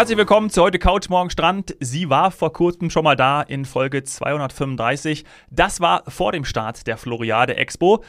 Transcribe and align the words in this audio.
Herzlich 0.00 0.16
willkommen 0.16 0.48
zu 0.48 0.62
heute 0.62 0.78
Couch 0.78 1.10
Morgen 1.10 1.28
Strand. 1.28 1.76
Sie 1.78 2.08
war 2.08 2.30
vor 2.30 2.54
kurzem 2.54 2.88
schon 2.88 3.04
mal 3.04 3.16
da 3.16 3.42
in 3.42 3.66
Folge 3.66 4.02
235. 4.02 5.26
Das 5.50 5.82
war 5.82 6.04
vor 6.08 6.32
dem 6.32 6.46
Start 6.46 6.86
der 6.86 6.96
Floriade 6.96 7.58
Expo. 7.58 8.02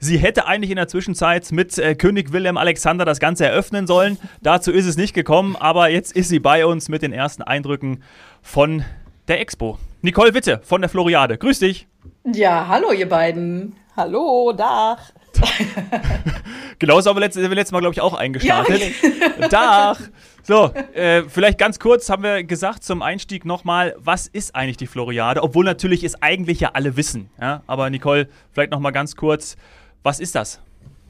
Sie 0.00 0.18
hätte 0.18 0.48
eigentlich 0.48 0.70
in 0.72 0.76
der 0.76 0.88
Zwischenzeit 0.88 1.52
mit 1.52 1.78
äh, 1.78 1.94
König 1.94 2.32
Wilhelm 2.32 2.56
Alexander 2.56 3.04
das 3.04 3.20
Ganze 3.20 3.46
eröffnen 3.46 3.86
sollen. 3.86 4.18
Dazu 4.42 4.72
ist 4.72 4.86
es 4.86 4.96
nicht 4.96 5.14
gekommen, 5.14 5.54
aber 5.54 5.88
jetzt 5.88 6.16
ist 6.16 6.30
sie 6.30 6.40
bei 6.40 6.66
uns 6.66 6.88
mit 6.88 7.02
den 7.02 7.12
ersten 7.12 7.42
Eindrücken 7.42 8.02
von 8.42 8.84
der 9.28 9.40
Expo. 9.40 9.78
Nicole 10.02 10.34
Witte 10.34 10.60
von 10.64 10.80
der 10.80 10.90
Floriade. 10.90 11.38
Grüß 11.38 11.60
dich. 11.60 11.86
Ja, 12.24 12.66
hallo 12.66 12.90
ihr 12.90 13.08
beiden. 13.08 13.76
Hallo, 13.96 14.52
Dach. 14.52 14.98
genau 16.80 17.00
so 17.00 17.10
haben 17.10 17.16
wir 17.16 17.20
letztes, 17.20 17.48
letztes 17.48 17.70
Mal, 17.70 17.78
glaube 17.78 17.92
ich, 17.92 18.00
auch 18.00 18.14
eingestartet. 18.14 18.82
Ja. 19.40 19.48
Dach. 19.48 20.00
So, 20.46 20.70
äh, 20.94 21.24
vielleicht 21.24 21.58
ganz 21.58 21.80
kurz 21.80 22.08
haben 22.08 22.22
wir 22.22 22.44
gesagt 22.44 22.84
zum 22.84 23.02
Einstieg 23.02 23.44
nochmal, 23.44 23.96
was 23.98 24.28
ist 24.28 24.54
eigentlich 24.54 24.76
die 24.76 24.86
Floriade? 24.86 25.42
Obwohl 25.42 25.64
natürlich 25.64 26.04
es 26.04 26.22
eigentlich 26.22 26.60
ja 26.60 26.70
alle 26.74 26.96
wissen. 26.96 27.30
Ja? 27.40 27.64
Aber 27.66 27.90
Nicole, 27.90 28.28
vielleicht 28.52 28.70
nochmal 28.70 28.92
ganz 28.92 29.16
kurz, 29.16 29.56
was 30.04 30.20
ist 30.20 30.36
das? 30.36 30.60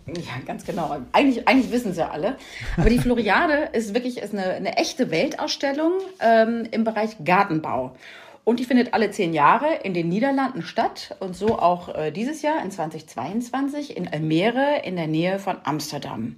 Ja, 0.06 0.40
ganz 0.46 0.64
genau. 0.64 1.02
Eigentlich, 1.12 1.46
eigentlich 1.46 1.70
wissen 1.70 1.92
sie 1.92 2.00
ja 2.00 2.12
alle. 2.12 2.38
Aber 2.78 2.88
die 2.88 2.98
Floriade 2.98 3.68
ist 3.74 3.92
wirklich 3.92 4.16
ist 4.22 4.32
eine, 4.32 4.52
eine 4.52 4.78
echte 4.78 5.10
Weltausstellung 5.10 5.92
ähm, 6.20 6.66
im 6.70 6.84
Bereich 6.84 7.22
Gartenbau. 7.22 7.94
Und 8.44 8.58
die 8.58 8.64
findet 8.64 8.94
alle 8.94 9.10
zehn 9.10 9.34
Jahre 9.34 9.66
in 9.82 9.92
den 9.92 10.08
Niederlanden 10.08 10.62
statt 10.62 11.14
und 11.20 11.36
so 11.36 11.58
auch 11.58 11.94
äh, 11.94 12.10
dieses 12.10 12.40
Jahr 12.40 12.62
in 12.64 12.70
2022 12.70 13.98
in 13.98 14.08
Almere 14.08 14.80
in 14.82 14.96
der 14.96 15.08
Nähe 15.08 15.38
von 15.38 15.58
Amsterdam. 15.64 16.36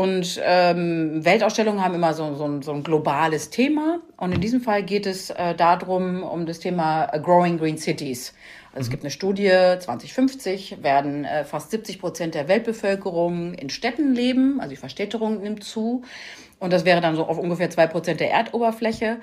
Und 0.00 0.40
ähm, 0.42 1.22
Weltausstellungen 1.22 1.84
haben 1.84 1.94
immer 1.94 2.14
so, 2.14 2.34
so, 2.34 2.62
so, 2.62 2.72
ein 2.72 2.82
globales 2.82 3.50
Thema. 3.50 3.98
Und 4.16 4.32
in 4.32 4.40
diesem 4.40 4.62
Fall 4.62 4.82
geht 4.82 5.04
es 5.04 5.28
äh, 5.28 5.54
darum, 5.54 6.22
um 6.22 6.46
das 6.46 6.58
Thema 6.58 7.04
Growing 7.18 7.58
Green 7.58 7.76
Cities. 7.76 8.32
Also 8.72 8.80
es 8.80 8.86
mhm. 8.86 8.90
gibt 8.92 9.02
eine 9.02 9.10
Studie, 9.10 9.50
2050 9.78 10.82
werden 10.82 11.26
äh, 11.26 11.44
fast 11.44 11.70
70 11.70 11.98
Prozent 12.00 12.34
der 12.34 12.48
Weltbevölkerung 12.48 13.52
in 13.52 13.68
Städten 13.68 14.14
leben. 14.14 14.58
Also 14.58 14.70
die 14.70 14.76
Verstädterung 14.76 15.42
nimmt 15.42 15.64
zu. 15.64 16.00
Und 16.58 16.72
das 16.72 16.86
wäre 16.86 17.02
dann 17.02 17.14
so 17.14 17.26
auf 17.26 17.36
ungefähr 17.36 17.68
zwei 17.68 17.86
Prozent 17.86 18.20
der 18.20 18.30
Erdoberfläche. 18.30 19.18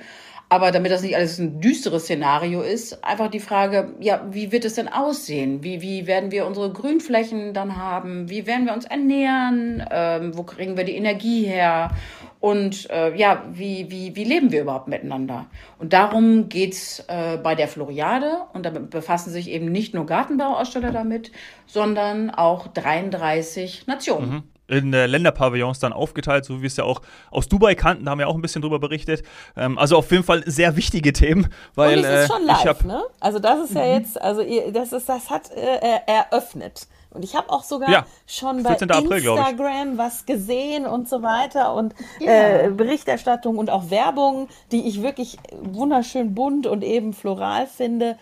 Aber 0.50 0.72
damit 0.72 0.92
das 0.92 1.02
nicht 1.02 1.16
alles 1.16 1.40
ein 1.40 1.60
düsteres 1.60 2.04
Szenario 2.04 2.62
ist, 2.62 3.04
einfach 3.04 3.30
die 3.30 3.42
Frage, 3.42 3.94
ja, 4.00 4.26
wie 4.30 4.54
wird 4.54 4.64
es 4.64 4.76
denn 4.76 4.88
aussehen? 4.88 5.62
Wie, 5.62 5.82
wie 5.82 6.08
werden 6.08 6.32
wir 6.32 6.46
unsere 6.46 6.72
Grünflächen 6.72 7.54
dann 7.54 7.76
haben? 7.76 8.30
Wie 8.30 8.48
werden 8.48 8.66
wir 8.66 8.74
uns 8.74 8.86
ernähren? 8.86 9.84
Ähm, 9.92 10.38
wo 10.38 10.44
kriegen 10.44 10.78
wir 10.78 10.86
die 10.86 10.96
Energie 10.96 11.44
her? 11.46 11.92
Und 12.40 12.90
äh, 12.92 13.14
ja, 13.18 13.44
wie, 13.52 13.92
wie, 13.92 14.16
wie 14.16 14.24
leben 14.24 14.54
wir 14.54 14.62
überhaupt 14.62 14.88
miteinander? 14.88 15.48
Und 15.80 15.92
darum 15.92 16.48
geht's 16.48 17.04
äh, 17.10 17.38
bei 17.38 17.54
der 17.56 17.68
Floriade. 17.68 18.44
Und 18.54 18.66
da 18.66 18.70
befassen 18.70 19.32
sich 19.32 19.50
eben 19.50 19.70
nicht 19.70 19.94
nur 19.94 20.06
Gartenbauaussteller 20.06 20.92
damit, 20.92 21.32
sondern 21.66 22.30
auch 22.30 22.68
33 22.68 23.86
Nationen. 23.88 24.30
Mhm 24.30 24.44
in 24.68 24.94
äh, 24.94 25.06
Länderpavillons 25.08 25.80
dann 25.80 25.94
aufgeteilt, 25.94 26.46
so 26.46 26.58
wie 26.58 26.62
wir 26.64 26.68
es 26.68 26.78
ja 26.78 26.84
auch 26.84 27.02
aus 27.32 27.48
Dubai 27.48 27.76
kannten, 27.76 28.06
da 28.06 28.12
haben 28.12 28.20
wir 28.20 28.28
auch 28.28 28.36
ein 28.36 28.42
bisschen 28.42 28.62
drüber 28.62 28.80
berichtet. 28.80 29.24
Ähm, 29.56 29.78
also 29.78 29.98
auf 29.98 30.12
jeden 30.12 30.24
Fall 30.24 30.44
sehr 30.46 30.76
wichtige 30.76 31.14
Themen, 31.14 31.48
weil 31.76 32.00
Und 32.00 32.06
es 32.06 32.24
ist 32.24 32.34
schon 32.34 32.46
live, 32.46 32.66
hab, 32.66 32.84
ne? 32.84 33.04
Also 33.20 33.40
das 33.40 33.70
ist 33.70 33.76
ja 33.76 33.84
mhm. 33.84 33.94
jetzt, 33.94 34.22
also 34.22 34.44
das 34.72 34.94
ist, 34.94 35.10
das 35.10 35.30
hat 35.30 35.52
äh, 35.52 36.00
eröffnet. 36.06 36.88
Und 37.10 37.24
ich 37.24 37.36
habe 37.36 37.50
auch 37.50 37.64
sogar 37.64 37.90
ja, 37.90 38.06
schon 38.28 38.64
bei 38.64 38.80
April, 38.80 39.18
Instagram 39.18 39.98
was 39.98 40.26
gesehen 40.26 40.86
und 40.86 41.08
so 41.08 41.24
weiter 41.24 41.74
und 41.74 41.96
ja. 42.20 42.66
äh, 42.66 42.70
Berichterstattung 42.70 43.58
und 43.58 43.70
auch 43.70 43.90
Werbung, 43.90 44.50
die 44.72 44.88
ich 44.88 45.02
wirklich 45.02 45.38
wunderschön 45.62 46.36
bunt 46.36 46.68
und 46.68 46.84
eben 46.84 47.14
floral 47.14 47.66
finde. 47.66 48.18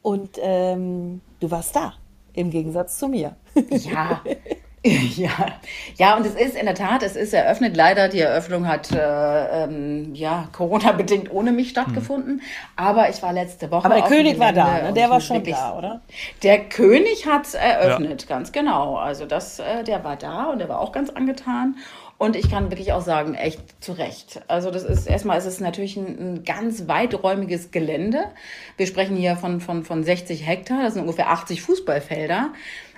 Und 0.00 0.38
ähm, 0.40 1.20
du 1.40 1.50
warst 1.50 1.76
da, 1.76 1.94
im 2.32 2.50
Gegensatz 2.50 2.98
zu 2.98 3.08
mir. 3.08 3.36
Ja, 3.70 4.22
Ja, 5.16 5.30
ja, 5.96 6.16
und 6.16 6.24
es 6.24 6.34
ist 6.34 6.56
in 6.56 6.64
der 6.64 6.74
Tat, 6.74 7.02
es 7.02 7.14
ist 7.14 7.34
eröffnet. 7.34 7.76
Leider, 7.76 8.08
die 8.08 8.20
Eröffnung 8.20 8.66
hat 8.66 8.90
äh, 8.92 9.64
ähm, 9.64 10.14
ja 10.14 10.48
Corona-bedingt 10.52 11.30
ohne 11.30 11.52
mich 11.52 11.70
stattgefunden. 11.70 12.36
Mhm. 12.36 12.40
Aber 12.76 13.10
ich 13.10 13.22
war 13.22 13.32
letzte 13.32 13.70
Woche. 13.70 13.84
Aber 13.84 13.96
der 13.96 14.04
König 14.04 14.38
war 14.38 14.52
da, 14.52 14.82
ne? 14.82 14.92
der 14.94 15.10
war 15.10 15.20
schon 15.20 15.44
da, 15.44 15.76
oder? 15.76 16.00
Der 16.42 16.60
König 16.60 17.26
hat 17.26 17.52
eröffnet, 17.52 18.22
ja. 18.22 18.28
ganz 18.28 18.52
genau. 18.52 18.96
Also 18.96 19.26
das, 19.26 19.58
äh, 19.58 19.84
der 19.84 20.02
war 20.02 20.16
da 20.16 20.44
und 20.44 20.60
der 20.60 20.68
war 20.70 20.80
auch 20.80 20.92
ganz 20.92 21.10
angetan. 21.10 21.76
Und 22.16 22.36
ich 22.36 22.50
kann 22.50 22.70
wirklich 22.70 22.92
auch 22.92 23.00
sagen, 23.00 23.34
echt 23.34 23.82
zu 23.82 23.92
Recht. 23.92 24.42
Also 24.46 24.70
das 24.70 24.84
ist 24.84 25.06
erstmal 25.06 25.38
ist 25.38 25.46
es 25.46 25.58
natürlich 25.58 25.96
ein, 25.96 26.18
ein, 26.18 26.44
ganz 26.44 26.86
weiträumiges 26.86 27.70
Gelände. 27.70 28.24
Wir 28.76 28.86
sprechen 28.86 29.16
hier 29.16 29.36
von, 29.36 29.62
von, 29.62 29.84
von 29.84 30.04
60 30.04 30.46
Hektar, 30.46 30.82
das 30.82 30.94
sind 30.94 31.02
ungefähr 31.02 31.30
80 31.30 31.62
Fußballfelder 31.62 32.50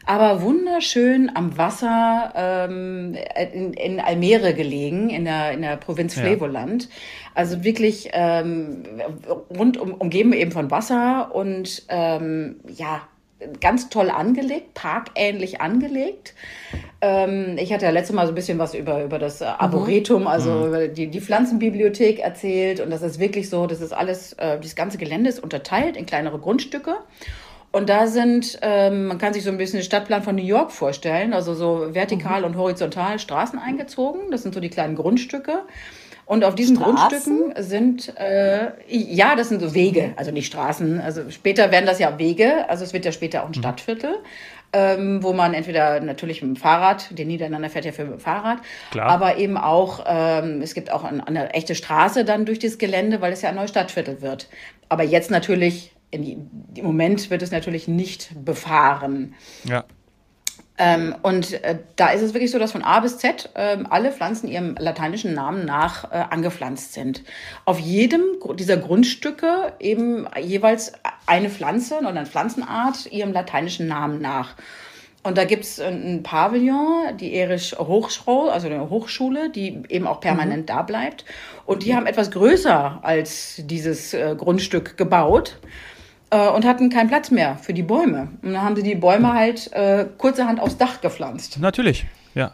aber 0.07 0.43
wunderschön 0.43 1.31
am 1.35 1.57
Wasser 1.57 2.33
ähm, 2.35 3.17
in, 3.53 3.73
in 3.75 4.01
Almere 4.01 4.55
gelegen, 4.55 5.11
in 5.11 5.25
der, 5.25 5.53
in 5.53 5.63
der 5.63 5.77
Provinz 5.77 6.15
Flevoland. 6.15 6.85
Ja. 6.85 6.91
Also 7.35 7.65
wirklich 7.65 8.11
ähm, 8.13 8.83
rund 9.57 9.79
um, 9.79 9.95
umgeben 9.95 10.33
eben 10.33 10.51
von 10.51 10.71
Wasser 10.71 11.35
und 11.35 11.85
ähm, 11.89 12.57
ja, 12.67 13.03
ganz 13.61 13.89
toll 13.89 14.11
angelegt, 14.11 14.75
parkähnlich 14.75 15.61
angelegt. 15.61 16.35
Ähm, 17.01 17.57
ich 17.59 17.73
hatte 17.73 17.85
ja 17.85 17.91
letztes 17.91 18.15
Mal 18.15 18.27
so 18.27 18.33
ein 18.33 18.35
bisschen 18.35 18.59
was 18.59 18.75
über, 18.75 19.05
über 19.05 19.19
das 19.19 19.43
Arboretum, 19.43 20.27
also 20.27 20.51
mhm. 20.51 20.67
über 20.67 20.89
die, 20.89 21.09
die 21.09 21.21
Pflanzenbibliothek 21.21 22.21
erzählt. 22.21 22.81
Und 22.81 22.91
das 22.91 23.03
ist 23.03 23.19
wirklich 23.19 23.51
so, 23.51 23.67
das 23.67 23.81
ist 23.81 23.93
alles, 23.93 24.35
äh, 24.35 24.59
das 24.61 24.75
ganze 24.75 24.99
Gelände 24.99 25.31
ist 25.31 25.43
unterteilt 25.43 25.97
in 25.97 26.07
kleinere 26.07 26.39
Grundstücke. 26.39 26.97
Und 27.73 27.89
da 27.89 28.07
sind, 28.07 28.59
ähm, 28.61 29.07
man 29.07 29.19
kann 29.19 29.33
sich 29.33 29.43
so 29.43 29.51
ein 29.51 29.57
bisschen 29.57 29.79
den 29.81 29.85
Stadtplan 29.85 30.23
von 30.23 30.37
New 30.37 30.45
York 30.45 30.73
vorstellen, 30.73 31.33
also 31.33 31.55
so 31.55 31.95
vertikal 31.95 32.41
mhm. 32.41 32.47
und 32.47 32.57
horizontal 32.57 33.19
Straßen 33.19 33.59
eingezogen. 33.59 34.31
Das 34.31 34.43
sind 34.43 34.55
so 34.55 34.61
die 34.61 34.69
kleinen 34.69 34.95
Grundstücke. 34.95 35.63
Und 36.27 36.45
auf 36.45 36.55
diesen 36.55 36.77
Straßen? 36.77 36.95
Grundstücken 36.95 37.63
sind, 37.63 38.17
äh, 38.19 38.73
ja, 38.89 39.35
das 39.37 39.49
sind 39.49 39.61
so 39.61 39.75
Wege, 39.75 40.13
also 40.17 40.31
nicht 40.31 40.47
Straßen. 40.47 41.01
Also 41.01 41.31
später 41.31 41.71
werden 41.73 41.87
das 41.87 41.99
ja 41.99 42.19
Wege, 42.19 42.69
also 42.69 42.85
es 42.85 42.93
wird 42.93 43.05
ja 43.05 43.13
später 43.13 43.43
auch 43.43 43.47
ein 43.47 43.53
mhm. 43.57 43.61
Stadtviertel, 43.61 44.17
ähm, 44.73 45.23
wo 45.23 45.33
man 45.33 45.53
entweder 45.53 46.01
natürlich 46.01 46.43
mit 46.43 46.57
dem 46.57 46.57
Fahrrad, 46.57 47.19
den 47.19 47.29
Niederländer 47.29 47.69
fährt 47.71 47.87
ja 47.87 47.93
für 47.93 48.05
mit 48.05 48.15
dem 48.15 48.21
Fahrrad, 48.21 48.59
Klar. 48.91 49.09
aber 49.09 49.37
eben 49.39 49.57
auch, 49.57 50.05
ähm, 50.07 50.63
es 50.63 50.75
gibt 50.75 50.93
auch 50.93 51.05
eine, 51.05 51.27
eine 51.27 51.53
echte 51.55 51.75
Straße 51.75 52.25
dann 52.25 52.47
durch 52.47 52.59
das 52.59 52.79
Gelände, 52.79 53.21
weil 53.21 53.33
es 53.33 53.43
ja 53.43 53.49
ein 53.49 53.57
neues 53.57 53.71
Stadtviertel 53.71 54.23
wird. 54.23 54.49
Aber 54.89 55.03
jetzt 55.03 55.31
natürlich 55.31 55.92
im 56.13 56.85
Moment 56.85 57.31
wird 57.31 57.43
es 57.43 57.51
natürlich 57.51 57.89
nicht 57.89 58.31
befahren. 58.45 59.35
Ja. 59.65 59.85
Ähm, 60.79 61.15
und 61.23 61.53
äh, 61.65 61.79
da 61.97 62.11
ist 62.11 62.23
es 62.23 62.35
wirklich 62.35 62.51
so, 62.51 62.59
dass 62.59 62.73
von 62.73 62.83
A 62.83 63.01
bis 63.01 63.19
Z 63.19 63.51
äh, 63.55 63.79
alle 63.91 64.11
Pflanzen 64.11 64.49
ihrem 64.49 64.75
lateinischen 64.79 65.35
Namen 65.35 65.65
nach 65.67 66.11
äh, 66.11 66.25
angepflanzt 66.31 66.95
sind. 66.95 67.23
Auf 67.67 67.79
jedem 67.79 68.23
dieser 68.57 68.79
Grundstücke 68.79 69.75
eben 69.81 70.27
jeweils 70.41 70.93
eine 71.27 71.51
Pflanze 71.51 71.99
oder 71.99 72.09
eine 72.09 72.27
Pflanzenart 72.27 73.07
ihrem 73.13 73.33
lateinischen 73.33 73.87
Namen 73.87 74.21
nach. 74.21 74.55
Und 75.23 75.39
da 75.39 75.45
gibt 75.45 75.65
es 75.65 75.79
ein 75.79 76.23
Pavillon, 76.25 77.17
die 77.17 77.35
Erich 77.35 77.77
Hochschule, 77.79 78.51
also 78.51 78.67
eine 78.67 78.91
Hochschule, 78.91 79.51
die 79.51 79.83
eben 79.89 80.07
auch 80.07 80.21
permanent 80.21 80.63
mhm. 80.63 80.67
da 80.67 80.83
bleibt. 80.83 81.25
Und 81.65 81.85
die 81.85 81.95
haben 81.95 82.07
etwas 82.07 82.31
größer 82.33 82.99
als 83.03 83.57
dieses 83.59 84.15
äh, 84.15 84.35
Grundstück 84.37 84.97
gebaut 84.97 85.59
äh, 86.33 86.49
und 86.49 86.65
hatten 86.65 86.91
keinen 86.91 87.09
Platz 87.09 87.31
mehr 87.31 87.57
für 87.57 87.75
die 87.75 87.83
Bäume. 87.83 88.29
Und 88.43 88.55
dann 88.55 88.63
haben 88.63 88.75
sie 88.75 88.83
die 88.83 88.95
Bäume 88.95 89.35
halt 89.35 89.73
äh, 89.73 90.07
kurzerhand 90.19 90.61
aufs 90.61 90.77
Dach 90.79 91.01
gepflanzt. 91.01 91.61
Natürlich, 91.61 92.07
ja. 92.35 92.53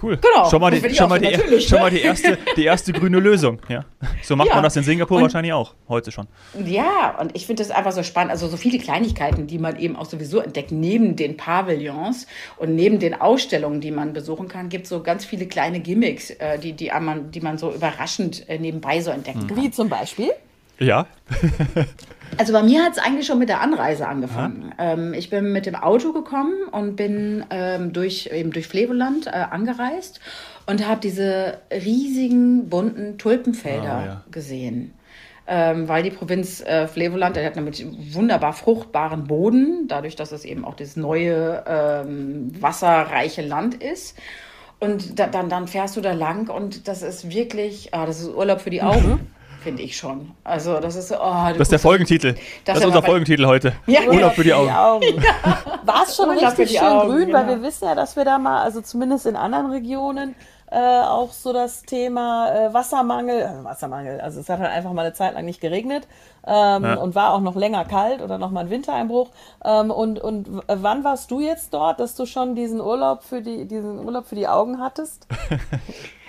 Cool. 0.00 0.16
Genau. 0.16 0.48
Schon 0.48 0.60
mal 0.60 0.70
die, 0.70 0.94
schon 0.94 1.08
mal 1.08 1.18
die, 1.18 1.36
ne? 1.36 1.60
schon 1.60 1.80
mal 1.80 1.90
die, 1.90 2.00
erste, 2.00 2.38
die 2.56 2.64
erste 2.64 2.92
grüne 2.92 3.18
Lösung. 3.18 3.58
Ja. 3.68 3.84
So 4.22 4.36
macht 4.36 4.46
ja. 4.46 4.54
man 4.54 4.62
das 4.62 4.76
in 4.76 4.84
Singapur 4.84 5.16
und, 5.16 5.24
wahrscheinlich 5.24 5.52
auch, 5.52 5.74
heute 5.88 6.12
schon. 6.12 6.28
Ja, 6.64 7.18
und 7.20 7.34
ich 7.34 7.46
finde 7.46 7.64
das 7.64 7.72
einfach 7.72 7.90
so 7.90 8.04
spannend. 8.04 8.30
Also 8.30 8.46
so 8.46 8.56
viele 8.56 8.78
Kleinigkeiten, 8.78 9.48
die 9.48 9.58
man 9.58 9.76
eben 9.76 9.96
auch 9.96 10.06
sowieso 10.06 10.38
entdeckt, 10.38 10.70
neben 10.70 11.16
den 11.16 11.36
Pavillons 11.36 12.28
und 12.58 12.76
neben 12.76 13.00
den 13.00 13.20
Ausstellungen, 13.20 13.80
die 13.80 13.90
man 13.90 14.12
besuchen 14.12 14.46
kann, 14.46 14.68
gibt 14.68 14.84
es 14.84 14.90
so 14.90 15.02
ganz 15.02 15.24
viele 15.24 15.46
kleine 15.46 15.80
Gimmicks, 15.80 16.30
äh, 16.30 16.60
die, 16.60 16.74
die, 16.74 16.92
man, 17.00 17.32
die 17.32 17.40
man 17.40 17.58
so 17.58 17.72
überraschend 17.72 18.48
äh, 18.48 18.60
nebenbei 18.60 19.00
so 19.00 19.10
entdecken 19.10 19.42
mhm. 19.42 19.46
kann. 19.48 19.62
Wie 19.64 19.70
zum 19.72 19.88
Beispiel? 19.88 20.30
Ja. 20.78 21.06
also 22.38 22.52
bei 22.52 22.62
mir 22.62 22.84
hat 22.84 22.92
es 22.92 22.98
eigentlich 22.98 23.26
schon 23.26 23.38
mit 23.38 23.48
der 23.48 23.60
Anreise 23.60 24.06
angefangen. 24.06 24.72
Ähm, 24.78 25.14
ich 25.14 25.30
bin 25.30 25.52
mit 25.52 25.66
dem 25.66 25.74
Auto 25.74 26.12
gekommen 26.12 26.54
und 26.70 26.96
bin 26.96 27.44
ähm, 27.50 27.92
durch, 27.92 28.30
eben 28.32 28.52
durch 28.52 28.68
Flevoland 28.68 29.26
äh, 29.26 29.30
angereist 29.30 30.20
und 30.66 30.86
habe 30.86 31.00
diese 31.00 31.58
riesigen 31.72 32.68
bunten 32.68 33.18
Tulpenfelder 33.18 33.92
ah, 33.92 34.06
ja. 34.06 34.24
gesehen. 34.30 34.94
Ähm, 35.50 35.88
weil 35.88 36.02
die 36.02 36.10
Provinz 36.10 36.60
äh, 36.60 36.86
Flevoland, 36.86 37.36
der 37.36 37.46
hat 37.46 37.56
nämlich 37.56 37.84
wunderbar 38.12 38.52
fruchtbaren 38.52 39.24
Boden, 39.24 39.88
dadurch, 39.88 40.14
dass 40.14 40.30
es 40.30 40.44
eben 40.44 40.62
auch 40.66 40.74
das 40.74 40.94
neue 40.94 41.64
ähm, 41.66 42.52
wasserreiche 42.60 43.40
Land 43.40 43.82
ist. 43.82 44.18
Und 44.78 45.18
da, 45.18 45.26
dann, 45.26 45.48
dann 45.48 45.66
fährst 45.66 45.96
du 45.96 46.02
da 46.02 46.12
lang 46.12 46.50
und 46.50 46.86
das 46.86 47.02
ist 47.02 47.30
wirklich, 47.30 47.94
ah, 47.94 48.04
das 48.04 48.20
ist 48.20 48.28
Urlaub 48.28 48.60
für 48.60 48.68
die 48.68 48.82
Augen. 48.82 49.32
Finde 49.62 49.82
ich 49.82 49.96
schon. 49.96 50.32
Also, 50.44 50.78
das 50.78 50.94
ist. 50.94 51.12
Oh, 51.12 51.48
das 51.48 51.58
ist 51.58 51.72
der 51.72 51.78
Folgentitel. 51.78 52.34
Das, 52.34 52.40
das 52.64 52.78
ist 52.78 52.84
unser 52.86 53.02
Folgentitel 53.02 53.46
heute. 53.46 53.72
Ja, 53.86 54.02
Urlaub 54.02 54.34
für 54.34 54.44
die 54.44 54.54
Augen. 54.54 54.70
Augen. 54.70 55.22
Ja. 55.22 55.80
War 55.84 56.04
es 56.04 56.16
schon 56.16 56.28
Urlaub 56.28 56.58
richtig 56.58 56.78
schön 56.78 56.86
Augen, 56.86 57.08
grün, 57.08 57.26
genau. 57.26 57.38
weil 57.38 57.48
wir 57.48 57.62
wissen 57.62 57.84
ja, 57.84 57.94
dass 57.94 58.16
wir 58.16 58.24
da 58.24 58.38
mal, 58.38 58.62
also 58.62 58.80
zumindest 58.80 59.26
in 59.26 59.36
anderen 59.36 59.70
Regionen, 59.70 60.34
äh, 60.70 61.00
auch 61.00 61.32
so 61.32 61.52
das 61.52 61.82
Thema 61.82 62.52
äh, 62.54 62.74
Wassermangel, 62.74 63.40
äh, 63.40 63.64
Wassermangel, 63.64 64.20
also 64.20 64.40
es 64.40 64.48
hat 64.48 64.60
halt 64.60 64.70
einfach 64.70 64.92
mal 64.92 65.02
eine 65.02 65.14
Zeit 65.14 65.34
lang 65.34 65.46
nicht 65.46 65.62
geregnet 65.62 66.06
ähm, 66.46 66.84
ja. 66.84 66.94
und 66.94 67.14
war 67.14 67.32
auch 67.32 67.40
noch 67.40 67.56
länger 67.56 67.84
kalt 67.86 68.20
oder 68.20 68.36
noch 68.36 68.50
mal 68.50 68.60
ein 68.60 68.70
Wintereinbruch. 68.70 69.30
Ähm, 69.64 69.90
und, 69.90 70.18
und 70.18 70.62
wann 70.66 71.04
warst 71.04 71.30
du 71.30 71.40
jetzt 71.40 71.72
dort, 71.72 72.00
dass 72.00 72.14
du 72.16 72.26
schon 72.26 72.54
diesen 72.54 72.80
Urlaub 72.80 73.22
für 73.22 73.40
die, 73.40 73.66
diesen 73.66 73.98
Urlaub 73.98 74.26
für 74.26 74.34
die 74.34 74.46
Augen 74.46 74.78
hattest? 74.80 75.26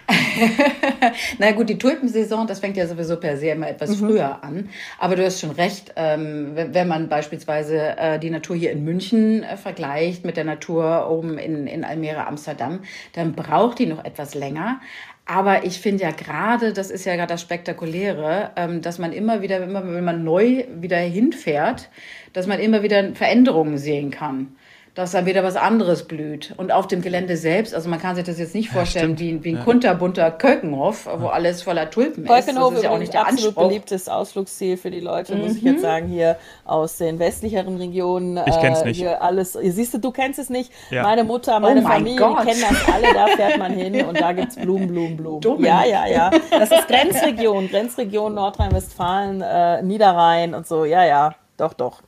Na 1.39 1.51
gut, 1.51 1.69
die 1.69 1.77
Tulpensaison, 1.77 2.47
das 2.47 2.59
fängt 2.59 2.77
ja 2.77 2.87
sowieso 2.87 3.17
per 3.17 3.37
se 3.37 3.49
immer 3.49 3.69
etwas 3.69 3.91
mhm. 3.91 4.07
früher 4.07 4.43
an. 4.43 4.69
Aber 4.97 5.15
du 5.15 5.25
hast 5.25 5.39
schon 5.39 5.51
recht, 5.51 5.93
ähm, 5.95 6.51
wenn 6.55 6.87
man 6.87 7.09
beispielsweise 7.09 7.97
äh, 7.97 8.19
die 8.19 8.29
Natur 8.29 8.55
hier 8.55 8.71
in 8.71 8.83
München 8.83 9.43
äh, 9.43 9.57
vergleicht 9.57 10.25
mit 10.25 10.37
der 10.37 10.45
Natur 10.45 11.09
oben 11.09 11.37
in, 11.37 11.67
in 11.67 11.83
Almere, 11.83 12.27
Amsterdam, 12.27 12.79
dann 13.13 13.33
braucht 13.33 13.79
die 13.79 13.85
noch 13.85 14.03
etwas 14.03 14.35
länger. 14.35 14.79
Aber 15.25 15.63
ich 15.63 15.79
finde 15.79 16.03
ja 16.03 16.11
gerade, 16.11 16.73
das 16.73 16.89
ist 16.89 17.05
ja 17.05 17.15
gerade 17.15 17.33
das 17.33 17.41
Spektakuläre, 17.41 18.51
ähm, 18.55 18.81
dass 18.81 18.97
man 18.97 19.13
immer 19.13 19.41
wieder, 19.41 19.63
immer 19.63 19.85
wenn 19.85 20.03
man 20.03 20.23
neu 20.23 20.65
wieder 20.73 20.97
hinfährt, 20.97 21.89
dass 22.33 22.47
man 22.47 22.59
immer 22.59 22.81
wieder 22.81 23.13
Veränderungen 23.13 23.77
sehen 23.77 24.09
kann 24.09 24.55
dass 24.95 25.11
da 25.11 25.25
wieder 25.25 25.43
was 25.43 25.55
anderes 25.55 26.03
blüht. 26.03 26.53
Und 26.57 26.71
auf 26.71 26.87
dem 26.87 27.01
Gelände 27.01 27.37
selbst, 27.37 27.73
also 27.73 27.89
man 27.89 27.99
kann 27.99 28.15
sich 28.15 28.25
das 28.25 28.39
jetzt 28.39 28.55
nicht 28.55 28.69
vorstellen 28.69 29.11
ja, 29.11 29.19
wie, 29.19 29.43
wie, 29.43 29.49
ein 29.51 29.57
ja. 29.57 29.63
kunterbunter 29.63 30.31
Kökenhof, 30.31 31.05
wo 31.05 31.25
ja. 31.25 31.31
alles 31.31 31.61
voller 31.61 31.89
Tulpen 31.89 32.25
ist. 32.25 32.29
Kökenhof 32.29 32.75
ist 32.75 32.83
ja 32.83 32.91
auch 32.91 32.97
nicht 32.97 33.13
der 33.13 33.21
absolut 33.21 33.47
Anspruch. 33.47 33.67
beliebtes 33.67 34.09
Ausflugsziel 34.09 34.77
für 34.77 34.91
die 34.91 34.99
Leute, 34.99 35.35
mhm. 35.35 35.41
muss 35.41 35.55
ich 35.55 35.63
jetzt 35.63 35.77
mhm. 35.77 35.81
sagen, 35.81 36.07
hier 36.07 36.37
aus 36.65 36.97
den 36.97 37.19
westlicheren 37.19 37.77
Regionen. 37.77 38.39
Ich 38.45 38.59
kenn's 38.59 38.81
äh, 38.81 38.87
nicht. 38.87 38.97
Hier 38.97 39.21
alles, 39.21 39.53
siehst 39.53 39.93
du, 39.93 39.99
du 39.99 40.11
kennst 40.11 40.39
es 40.39 40.49
nicht. 40.49 40.71
Meine 40.91 41.23
Mutter, 41.23 41.59
meine 41.59 41.81
oh 41.81 41.87
Familie, 41.87 42.15
die 42.15 42.45
kennen 42.45 42.63
das 42.69 42.93
alle, 42.93 43.13
da 43.13 43.27
fährt 43.27 43.57
man 43.57 43.73
hin 43.73 44.05
und 44.05 44.19
da 44.19 44.33
gibt 44.33 44.49
es 44.49 44.55
Blumen, 44.55 44.87
Blumen, 44.87 45.17
Blumen. 45.17 45.41
Dummen. 45.41 45.65
Ja, 45.65 45.85
ja, 45.85 46.07
ja. 46.07 46.31
Das 46.51 46.71
ist 46.71 46.87
Grenzregion, 46.87 47.69
Grenzregion 47.69 48.33
Nordrhein-Westfalen, 48.33 49.41
äh, 49.41 49.81
Niederrhein 49.81 50.53
und 50.53 50.67
so, 50.67 50.85
ja, 50.85 51.05
ja. 51.05 51.35
Doch, 51.57 51.73
doch. 51.73 52.01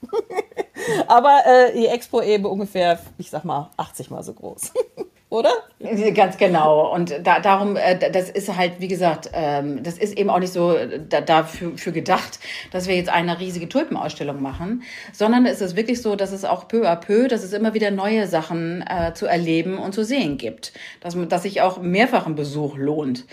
Aber 1.07 1.39
äh, 1.45 1.73
die 1.73 1.87
Expo 1.87 2.21
eben 2.21 2.45
ungefähr, 2.45 2.99
ich 3.17 3.29
sag 3.29 3.45
mal, 3.45 3.69
80 3.77 4.09
mal 4.09 4.23
so 4.23 4.33
groß. 4.33 4.73
Oder? 5.31 5.51
Ganz 6.13 6.37
genau. 6.37 6.93
Und 6.93 7.15
da, 7.23 7.39
darum, 7.39 7.77
äh, 7.77 7.97
das 8.11 8.29
ist 8.29 8.53
halt, 8.53 8.73
wie 8.79 8.89
gesagt, 8.89 9.29
ähm, 9.31 9.81
das 9.81 9.97
ist 9.97 10.17
eben 10.17 10.29
auch 10.29 10.39
nicht 10.39 10.51
so 10.51 10.75
da, 11.07 11.21
dafür 11.21 11.77
für 11.77 11.93
gedacht, 11.93 12.39
dass 12.71 12.89
wir 12.89 12.97
jetzt 12.97 13.09
eine 13.09 13.39
riesige 13.39 13.69
Tulpenausstellung 13.69 14.41
machen, 14.41 14.83
sondern 15.13 15.45
es 15.45 15.61
ist 15.61 15.77
wirklich 15.77 16.01
so, 16.01 16.17
dass 16.17 16.33
es 16.33 16.43
auch 16.43 16.67
peu 16.67 16.85
à 16.85 16.97
peu, 16.97 17.29
dass 17.29 17.43
es 17.43 17.53
immer 17.53 17.73
wieder 17.73 17.91
neue 17.91 18.27
Sachen 18.27 18.83
äh, 18.85 19.13
zu 19.13 19.25
erleben 19.25 19.77
und 19.77 19.93
zu 19.93 20.03
sehen 20.03 20.37
gibt. 20.37 20.73
Dass, 20.99 21.15
dass 21.29 21.43
sich 21.43 21.61
auch 21.61 21.79
mehrfachen 21.79 22.35
Besuch 22.35 22.75
lohnt. 22.75 23.25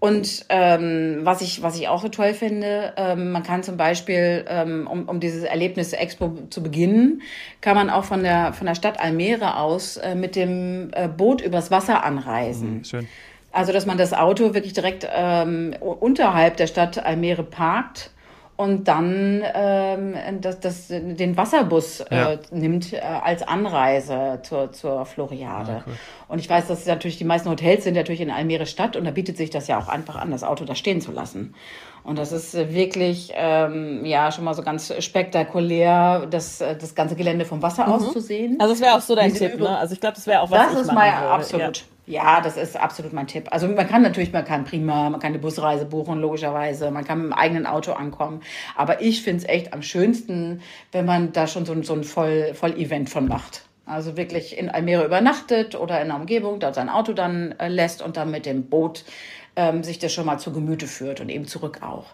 Und 0.00 0.46
ähm, 0.48 1.20
was, 1.24 1.42
ich, 1.42 1.62
was 1.62 1.78
ich 1.78 1.88
auch 1.88 2.00
so 2.00 2.08
toll 2.08 2.32
finde, 2.32 2.94
ähm, 2.96 3.32
man 3.32 3.42
kann 3.42 3.62
zum 3.62 3.76
Beispiel, 3.76 4.46
ähm, 4.48 4.88
um, 4.90 5.06
um 5.06 5.20
dieses 5.20 5.44
Erlebnis 5.44 5.92
Expo 5.92 6.38
zu 6.48 6.62
beginnen, 6.62 7.20
kann 7.60 7.76
man 7.76 7.90
auch 7.90 8.04
von 8.04 8.22
der, 8.22 8.54
von 8.54 8.66
der 8.66 8.74
Stadt 8.74 8.98
Almere 8.98 9.58
aus 9.58 9.98
äh, 9.98 10.14
mit 10.14 10.36
dem 10.36 10.90
äh, 10.92 11.06
Boot 11.06 11.42
übers 11.42 11.70
Wasser 11.70 12.02
anreisen. 12.02 12.78
Mhm, 12.78 12.84
schön. 12.84 13.08
Also, 13.52 13.72
dass 13.72 13.84
man 13.84 13.98
das 13.98 14.14
Auto 14.14 14.54
wirklich 14.54 14.72
direkt 14.72 15.06
ähm, 15.14 15.74
unterhalb 15.80 16.56
der 16.56 16.66
Stadt 16.66 17.04
Almere 17.04 17.42
parkt 17.42 18.10
und 18.60 18.88
dann 18.88 19.42
ähm, 19.54 20.14
das, 20.42 20.60
das, 20.60 20.88
den 20.88 21.34
Wasserbus 21.38 22.00
äh, 22.00 22.14
ja. 22.14 22.38
nimmt 22.50 22.92
äh, 22.92 22.98
als 22.98 23.42
Anreise 23.42 24.40
zur, 24.42 24.70
zur 24.70 25.06
Floriade. 25.06 25.76
Ah, 25.78 25.84
cool. 25.86 25.94
Und 26.28 26.40
ich 26.40 26.50
weiß, 26.50 26.68
dass 26.68 26.84
natürlich 26.84 27.16
die 27.16 27.24
meisten 27.24 27.48
Hotels 27.48 27.84
sind 27.84 27.94
natürlich 27.94 28.20
in 28.20 28.30
Almere 28.30 28.66
Stadt 28.66 28.96
und 28.96 29.06
da 29.06 29.12
bietet 29.12 29.38
sich 29.38 29.48
das 29.48 29.66
ja 29.66 29.78
auch 29.78 29.88
einfach 29.88 30.16
an, 30.16 30.30
das 30.30 30.44
Auto 30.44 30.66
da 30.66 30.74
stehen 30.74 31.00
zu 31.00 31.10
lassen. 31.10 31.54
Und 32.04 32.18
das 32.18 32.32
ist 32.32 32.54
wirklich 32.54 33.32
ähm, 33.34 34.04
ja 34.04 34.30
schon 34.30 34.44
mal 34.44 34.52
so 34.52 34.62
ganz 34.62 34.92
spektakulär, 35.02 36.26
das, 36.30 36.58
das 36.58 36.94
ganze 36.94 37.16
Gelände 37.16 37.46
vom 37.46 37.62
Wasser 37.62 37.86
mhm. 37.86 37.92
aus 37.94 38.12
zu 38.12 38.20
sehen. 38.20 38.58
Also 38.60 38.74
das 38.74 38.82
wäre 38.82 38.94
auch 38.94 39.00
so 39.00 39.14
dein 39.14 39.32
Tipp, 39.32 39.58
ne? 39.58 39.78
Also 39.78 39.94
ich 39.94 40.00
glaube, 40.00 40.16
das 40.16 40.26
wäre 40.26 40.42
auch 40.42 40.50
was 40.50 40.74
Das 40.74 40.82
ist 40.82 40.92
mal 40.92 41.08
absolut. 41.08 41.78
Ja. 41.78 41.84
Ja, 42.10 42.40
das 42.40 42.56
ist 42.56 42.76
absolut 42.76 43.12
mein 43.12 43.28
Tipp. 43.28 43.46
Also 43.52 43.68
man 43.68 43.86
kann 43.86 44.02
natürlich, 44.02 44.32
man 44.32 44.44
kann 44.44 44.64
prima, 44.64 45.08
man 45.10 45.20
kann 45.20 45.28
eine 45.30 45.38
Busreise 45.38 45.84
buchen, 45.84 46.20
logischerweise, 46.20 46.90
man 46.90 47.04
kann 47.04 47.18
mit 47.18 47.26
dem 47.28 47.32
eigenen 47.32 47.66
Auto 47.66 47.92
ankommen. 47.92 48.42
Aber 48.74 49.00
ich 49.00 49.22
finde 49.22 49.44
es 49.44 49.48
echt 49.48 49.72
am 49.72 49.80
schönsten, 49.80 50.60
wenn 50.90 51.04
man 51.04 51.32
da 51.32 51.46
schon 51.46 51.64
so, 51.66 51.80
so 51.84 51.94
ein 51.94 52.02
Voll, 52.02 52.52
Voll-Event 52.54 53.10
von 53.10 53.28
macht. 53.28 53.62
Also 53.86 54.16
wirklich 54.16 54.58
in 54.58 54.68
Almere 54.68 55.04
übernachtet 55.04 55.76
oder 55.76 56.00
in 56.00 56.08
der 56.08 56.16
Umgebung, 56.16 56.58
dort 56.58 56.74
sein 56.74 56.88
Auto 56.88 57.12
dann 57.12 57.52
äh, 57.60 57.68
lässt 57.68 58.02
und 58.02 58.16
dann 58.16 58.32
mit 58.32 58.44
dem 58.44 58.64
Boot 58.64 59.04
ähm, 59.54 59.84
sich 59.84 60.00
das 60.00 60.12
schon 60.12 60.26
mal 60.26 60.38
zu 60.38 60.52
Gemüte 60.52 60.88
führt 60.88 61.20
und 61.20 61.28
eben 61.28 61.46
zurück 61.46 61.78
auch. 61.80 62.06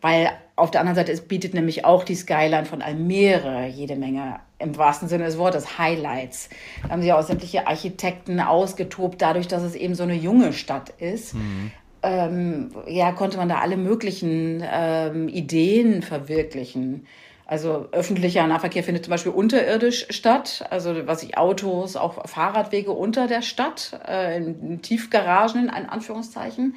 Weil 0.00 0.30
auf 0.56 0.70
der 0.70 0.80
anderen 0.80 0.96
Seite 0.96 1.20
bietet 1.22 1.54
nämlich 1.54 1.84
auch 1.84 2.04
die 2.04 2.14
Skyline 2.14 2.66
von 2.66 2.82
Almere 2.82 3.66
jede 3.66 3.96
Menge, 3.96 4.40
im 4.58 4.76
wahrsten 4.76 5.08
Sinne 5.08 5.24
des 5.24 5.38
Wortes, 5.38 5.78
Highlights. 5.78 6.50
Da 6.82 6.90
haben 6.90 7.02
sich 7.02 7.12
auch 7.12 7.22
sämtliche 7.22 7.66
Architekten 7.66 8.40
ausgetobt, 8.40 9.22
dadurch, 9.22 9.48
dass 9.48 9.62
es 9.62 9.74
eben 9.74 9.94
so 9.94 10.02
eine 10.02 10.14
junge 10.14 10.52
Stadt 10.52 10.90
ist. 10.98 11.34
Mhm. 11.34 11.72
Ähm, 12.02 12.70
ja, 12.86 13.12
konnte 13.12 13.38
man 13.38 13.48
da 13.48 13.58
alle 13.58 13.76
möglichen 13.76 14.62
ähm, 14.68 15.28
Ideen 15.28 16.02
verwirklichen. 16.02 17.06
Also 17.52 17.88
öffentlicher 17.92 18.46
Nahverkehr 18.46 18.82
findet 18.82 19.04
zum 19.04 19.10
Beispiel 19.10 19.32
unterirdisch 19.32 20.06
statt, 20.10 20.64
also 20.70 21.06
was 21.06 21.22
ich 21.22 21.36
Autos, 21.36 21.96
auch 21.96 22.26
Fahrradwege 22.26 22.92
unter 22.92 23.26
der 23.26 23.42
Stadt, 23.42 24.00
äh, 24.08 24.38
in 24.38 24.80
Tiefgaragen 24.80 25.64
in 25.64 25.70
Anführungszeichen. 25.70 26.76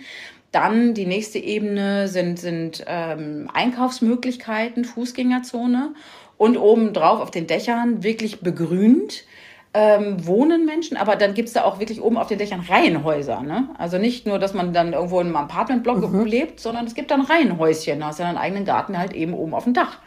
Dann 0.56 0.94
die 0.94 1.06
nächste 1.06 1.38
Ebene 1.38 2.07
sind, 2.07 2.40
sind 2.40 2.85
ähm, 2.88 3.50
Einkaufsmöglichkeiten, 3.54 4.85
Fußgängerzone 4.85 5.94
und 6.38 6.56
obendrauf 6.56 7.19
auf 7.19 7.30
den 7.30 7.45
Dächern 7.45 8.04
wirklich 8.04 8.40
begrünt. 8.40 9.26
Ähm, 9.74 10.26
wohnen 10.26 10.66
Menschen, 10.66 10.95
aber 10.95 11.18
dann 11.18 11.33
gibt 11.33 11.50
es 11.50 11.54
da 11.56 11.66
auch 11.66 11.81
wirklich 11.81 12.02
oben 12.02 12.16
auf 12.16 12.28
den 12.28 12.38
Dächern 12.38 12.62
Reihenhäuser. 12.62 13.42
Ne? 13.42 13.68
Also 13.78 13.97
nicht 13.97 14.26
nur, 14.26 14.40
dass 14.40 14.54
man 14.54 14.71
dann 14.71 14.94
irgendwo 14.94 15.19
in 15.19 15.28
einem 15.28 15.35
Apartmentblock 15.35 16.09
mhm. 16.09 16.24
lebt, 16.24 16.62
sondern 16.62 16.85
es 16.85 16.95
gibt 16.95 17.12
dann 17.12 17.19
Reihenhäuschen. 17.19 18.00
Da 18.00 18.07
hast 18.07 18.19
du 18.19 18.24
dann 18.24 18.38
einen 18.38 18.45
eigenen 18.45 18.64
Garten 18.64 18.97
halt 18.97 19.12
eben 19.12 19.33
oben 19.33 19.54
auf 19.54 19.66
dem 19.66 19.74
Dach. 19.74 20.00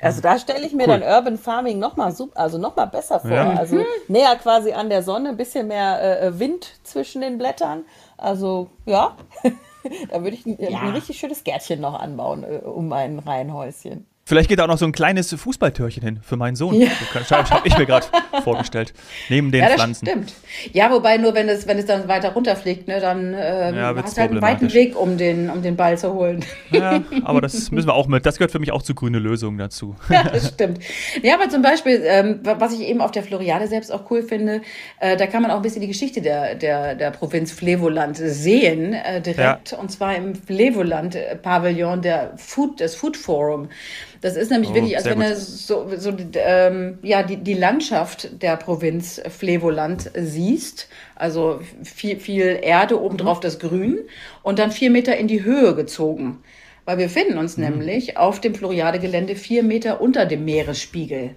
Also 0.00 0.20
da 0.20 0.38
stelle 0.38 0.66
ich 0.66 0.72
mir 0.72 0.88
cool. 0.88 1.00
dann 1.00 1.02
Urban 1.02 1.38
Farming 1.38 1.78
noch 1.78 1.96
mal 1.96 2.12
super, 2.12 2.38
also 2.38 2.58
noch 2.58 2.76
mal 2.76 2.86
besser 2.86 3.20
vor. 3.20 3.30
Ja. 3.30 3.54
Also 3.54 3.84
näher 4.08 4.36
quasi 4.36 4.72
an 4.72 4.88
der 4.88 5.02
Sonne, 5.02 5.30
ein 5.30 5.36
bisschen 5.36 5.68
mehr 5.68 6.00
äh, 6.00 6.26
äh 6.26 6.38
Wind 6.38 6.72
zwischen 6.84 7.20
den 7.20 7.38
Blättern. 7.38 7.84
Also 8.16 8.68
ja, 8.86 9.16
da 10.10 10.22
würde 10.22 10.36
ich 10.36 10.46
ein, 10.46 10.56
ja. 10.58 10.80
ein, 10.80 10.90
richtig 10.90 11.18
schönes 11.18 11.44
Gärtchen 11.44 11.80
noch 11.80 11.98
anbauen 11.98 12.44
äh, 12.44 12.58
um 12.58 12.88
mein 12.88 13.18
Reihenhäuschen. 13.18 14.06
Vielleicht 14.28 14.50
geht 14.50 14.58
da 14.58 14.64
auch 14.64 14.68
noch 14.68 14.76
so 14.76 14.84
ein 14.84 14.92
kleines 14.92 15.32
Fußballtürchen 15.32 16.02
hin 16.02 16.20
für 16.22 16.36
meinen 16.36 16.54
Sohn. 16.54 16.74
Ja. 16.74 16.90
Das 17.14 17.30
habe 17.30 17.66
ich 17.66 17.78
mir 17.78 17.86
gerade 17.86 18.04
vorgestellt. 18.44 18.92
Neben 19.30 19.50
den 19.50 19.62
ja, 19.62 19.68
das 19.68 19.76
Pflanzen. 19.76 20.06
Stimmt. 20.06 20.34
Ja, 20.74 20.90
wobei 20.90 21.16
nur 21.16 21.34
wenn 21.34 21.48
es, 21.48 21.66
wenn 21.66 21.78
es 21.78 21.86
dann 21.86 22.08
weiter 22.08 22.34
runterfliegt, 22.34 22.88
ne, 22.88 23.00
dann 23.00 23.28
ähm, 23.28 23.74
ja, 23.74 23.94
hast 23.96 24.18
du 24.18 24.20
halt 24.20 24.32
einen 24.32 24.42
weiten 24.42 24.70
Weg, 24.74 25.00
um 25.00 25.16
den, 25.16 25.48
um 25.48 25.62
den 25.62 25.76
Ball 25.76 25.96
zu 25.96 26.12
holen. 26.12 26.44
Ja, 26.70 27.02
aber 27.24 27.40
das 27.40 27.70
müssen 27.70 27.88
wir 27.88 27.94
auch 27.94 28.06
mit. 28.06 28.26
Das 28.26 28.36
gehört 28.36 28.50
für 28.50 28.58
mich 28.58 28.70
auch 28.70 28.82
zu 28.82 28.94
grüne 28.94 29.18
Lösungen 29.18 29.56
dazu. 29.56 29.96
Ja, 30.10 30.24
das 30.24 30.48
stimmt. 30.48 30.80
Ja, 31.22 31.36
aber 31.36 31.48
zum 31.48 31.62
Beispiel, 31.62 32.02
ähm, 32.04 32.40
was 32.42 32.74
ich 32.74 32.80
eben 32.80 33.00
auf 33.00 33.12
der 33.12 33.22
Floriade 33.22 33.66
selbst 33.66 33.90
auch 33.90 34.10
cool 34.10 34.22
finde, 34.22 34.60
äh, 35.00 35.16
da 35.16 35.26
kann 35.26 35.40
man 35.40 35.50
auch 35.50 35.56
ein 35.56 35.62
bisschen 35.62 35.80
die 35.80 35.86
Geschichte 35.86 36.20
der, 36.20 36.54
der, 36.54 36.96
der 36.96 37.12
Provinz 37.12 37.52
Flevoland 37.52 38.18
sehen, 38.18 38.92
äh, 38.92 39.22
direkt. 39.22 39.72
Ja. 39.72 39.78
Und 39.78 39.90
zwar 39.90 40.16
im 40.16 40.34
Flevoland-Pavillon 40.34 42.02
der 42.02 42.34
Food, 42.36 42.80
des 42.80 42.94
Food 42.94 43.16
Forum. 43.16 43.68
Das 44.20 44.36
ist 44.36 44.50
nämlich 44.50 44.70
oh, 44.70 44.74
wirklich, 44.74 44.96
als 44.96 45.06
wenn 45.06 45.20
du 45.20 45.36
so, 45.36 45.86
so 45.96 46.12
ähm, 46.34 46.98
ja, 47.02 47.22
die, 47.22 47.36
die 47.36 47.54
Landschaft 47.54 48.42
der 48.42 48.56
Provinz 48.56 49.20
Flevoland 49.28 50.10
siehst. 50.14 50.88
Also 51.14 51.60
viel, 51.84 52.18
viel 52.18 52.58
Erde, 52.62 53.00
obendrauf 53.00 53.38
mhm. 53.38 53.42
das 53.42 53.58
Grün 53.58 53.98
und 54.42 54.58
dann 54.58 54.72
vier 54.72 54.90
Meter 54.90 55.16
in 55.16 55.28
die 55.28 55.44
Höhe 55.44 55.74
gezogen. 55.74 56.38
Weil 56.84 56.98
wir 56.98 57.06
befinden 57.06 57.38
uns 57.38 57.56
mhm. 57.56 57.64
nämlich 57.64 58.16
auf 58.16 58.40
dem 58.40 58.54
Floriade-Gelände 58.54 59.36
vier 59.36 59.62
Meter 59.62 60.00
unter 60.00 60.26
dem 60.26 60.44
Meeresspiegel. 60.44 61.34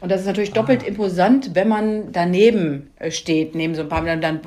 Und 0.00 0.10
das 0.12 0.20
ist 0.20 0.26
natürlich 0.26 0.52
doppelt 0.52 0.82
ah. 0.84 0.86
imposant, 0.86 1.54
wenn 1.54 1.68
man 1.68 2.12
daneben 2.12 2.90
äh, 2.98 3.10
steht, 3.10 3.54
neben 3.54 3.74
so 3.74 3.82
ein 3.82 3.88
paar 3.88 4.02
Metern, 4.02 4.20
dann 4.20 4.40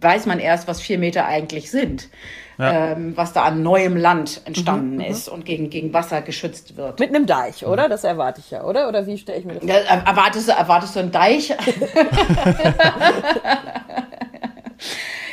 weiß 0.00 0.26
man 0.26 0.38
erst, 0.38 0.68
was 0.68 0.80
vier 0.80 0.98
Meter 0.98 1.26
eigentlich 1.26 1.70
sind 1.70 2.08
ja. 2.60 2.92
ähm, 2.92 3.16
was 3.16 3.32
da 3.32 3.44
an 3.44 3.62
neuem 3.62 3.96
Land 3.96 4.42
entstanden 4.44 4.96
mhm, 4.96 4.96
mhm, 4.96 5.10
ist 5.10 5.28
und 5.28 5.44
gegen, 5.44 5.70
gegen 5.70 5.92
Wasser 5.92 6.22
geschützt 6.22 6.76
wird. 6.76 7.00
Mit 7.00 7.10
einem 7.10 7.26
Deich, 7.26 7.66
oder? 7.66 7.88
Das 7.88 8.04
erwarte 8.04 8.40
ich 8.40 8.50
ja, 8.50 8.64
oder? 8.64 8.88
Oder 8.88 9.06
wie 9.06 9.18
stelle 9.18 9.38
ich 9.38 9.44
mir 9.44 9.54
das 9.54 9.64
vor? 9.64 9.70
erwartest, 9.70 10.48
du, 10.48 10.52
erwartest 10.52 10.96
du 10.96 11.00
einen 11.00 11.12
Deich? 11.12 11.54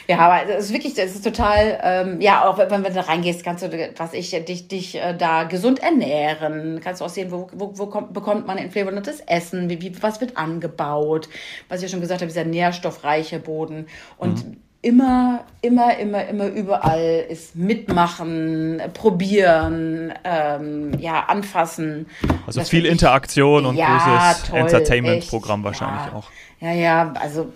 Ja, 0.07 0.19
aber 0.19 0.49
es 0.49 0.65
ist 0.65 0.73
wirklich, 0.73 0.93
das 0.93 1.15
ist 1.15 1.23
total, 1.23 1.79
ähm, 1.83 2.21
ja, 2.21 2.47
auch 2.47 2.57
wenn, 2.57 2.69
wenn 2.69 2.83
du 2.83 2.93
da 2.93 3.01
reingehst, 3.01 3.43
kannst 3.43 3.63
du, 3.63 3.93
was 3.97 4.13
ich, 4.13 4.31
dich, 4.45 4.69
dich 4.69 4.95
äh, 4.95 5.13
da 5.13 5.43
gesund 5.43 5.83
ernähren. 5.83 6.79
Kannst 6.81 7.01
du 7.01 7.05
auch 7.05 7.09
sehen, 7.09 7.29
wo, 7.29 7.49
wo, 7.51 7.77
wo 7.77 7.87
kommt, 7.87 8.13
bekommt 8.13 8.47
man 8.47 8.57
inflammiertes 8.57 9.19
Essen, 9.19 9.69
wie, 9.69 9.81
wie, 9.81 10.01
was 10.01 10.21
wird 10.21 10.37
angebaut. 10.37 11.27
Was 11.67 11.79
ich 11.79 11.83
ja 11.83 11.89
schon 11.89 11.99
gesagt 11.99 12.21
habe, 12.21 12.31
dieser 12.31 12.45
nährstoffreiche 12.45 13.39
Boden. 13.39 13.87
Und 14.17 14.47
mhm 14.47 14.57
immer, 14.81 15.41
immer, 15.61 15.97
immer, 15.97 16.25
immer 16.27 16.47
überall 16.47 17.25
ist 17.29 17.55
mitmachen, 17.55 18.81
probieren, 18.93 20.13
ähm, 20.23 20.97
ja, 20.99 21.25
anfassen. 21.27 22.07
Also 22.45 22.61
viel 22.61 22.85
Interaktion 22.85 23.65
und 23.65 23.75
ja, 23.75 24.33
großes 24.33 24.53
Entertainment-Programm 24.53 25.63
wahrscheinlich 25.63 26.05
ja. 26.05 26.13
auch. 26.13 26.29
Ja, 26.59 26.71
ja, 26.73 27.13
also 27.19 27.51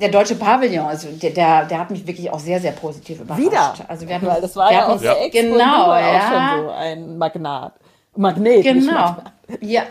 der 0.00 0.10
deutsche 0.10 0.34
Pavillon, 0.34 0.86
also 0.86 1.08
der, 1.10 1.30
der, 1.30 1.64
der, 1.64 1.78
hat 1.78 1.90
mich 1.90 2.06
wirklich 2.06 2.30
auch 2.30 2.38
sehr, 2.38 2.60
sehr 2.60 2.72
positiv 2.72 3.20
überrascht. 3.20 3.46
Wieder? 3.46 3.74
Also 3.88 4.06
wir 4.06 4.14
hatten, 4.14 4.26
Weil 4.26 4.40
das 4.40 4.54
war 4.56 4.70
ja 4.72 4.86
aus 4.86 5.00
der 5.00 5.24
Expo 5.24 5.40
genau, 5.40 5.94
ja. 5.94 6.18
auch 6.18 6.56
schon 6.58 6.64
so 6.64 6.70
ein 6.70 7.18
Magnat. 7.18 7.72
Magnet. 8.16 8.62
Genau. 8.62 9.16
Ja. 9.60 9.82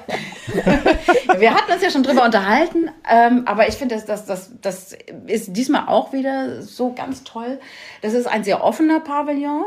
Wir 1.38 1.54
hatten 1.54 1.72
uns 1.72 1.82
ja 1.82 1.90
schon 1.90 2.04
drüber 2.04 2.26
unterhalten, 2.26 2.90
ähm, 3.10 3.44
aber 3.46 3.68
ich 3.68 3.76
finde, 3.76 3.96
das, 3.96 4.06
das, 4.06 4.26
das, 4.26 4.52
das 4.62 4.98
ist 5.28 5.56
diesmal 5.56 5.88
auch 5.88 6.12
wieder 6.14 6.62
so 6.62 6.94
ganz 6.94 7.24
toll. 7.24 7.60
Das 8.02 8.14
ist 8.14 8.28
ein 8.28 8.44
sehr 8.44 8.64
offener 8.64 9.00
Pavillon. 9.00 9.66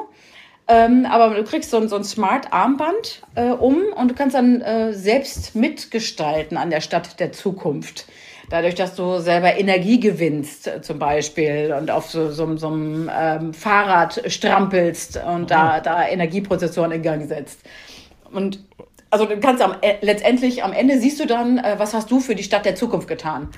Ähm, 0.71 1.07
aber 1.07 1.35
du 1.35 1.45
kriegst 1.45 1.71
so 1.71 1.79
ein, 1.79 1.89
so 1.89 1.97
ein 1.97 2.05
Smart-Armband 2.05 3.23
äh, 3.35 3.49
um 3.49 3.85
und 3.97 4.11
du 4.11 4.15
kannst 4.15 4.37
dann 4.37 4.61
äh, 4.61 4.93
selbst 4.93 5.57
mitgestalten 5.57 6.59
an 6.59 6.69
der 6.69 6.83
Stadt 6.83 7.19
der 7.21 7.33
Zukunft. 7.33 8.07
Dadurch, 8.51 8.75
dass 8.75 8.95
du 8.95 9.19
selber 9.19 9.57
Energie 9.57 9.99
gewinnst, 9.99 10.67
äh, 10.67 10.83
zum 10.83 10.99
Beispiel, 10.99 11.75
und 11.79 11.91
auf 11.91 12.11
so, 12.11 12.31
so, 12.31 12.55
so 12.59 12.69
einem 12.69 13.11
ähm, 13.15 13.55
Fahrrad 13.55 14.23
strampelst 14.27 15.17
und 15.17 15.45
oh. 15.45 15.47
da, 15.47 15.81
da 15.81 16.07
Energieprozessoren 16.07 16.93
in 16.93 17.03
Gang 17.03 17.27
setzt. 17.27 17.61
Und 18.31 18.63
also 19.11 19.25
du 19.27 19.39
kannst 19.41 19.63
am, 19.63 19.75
äh, 19.81 19.97
letztendlich 20.01 20.63
am 20.65 20.73
Ende 20.73 20.99
siehst 21.01 21.21
du 21.21 21.27
dann, 21.27 21.59
äh, 21.59 21.77
was 21.79 21.95
hast 21.95 22.11
du 22.11 22.21
für 22.21 22.35
die 22.35 22.43
Stadt 22.43 22.65
der 22.65 22.75
Zukunft 22.75 23.09
getan. 23.09 23.49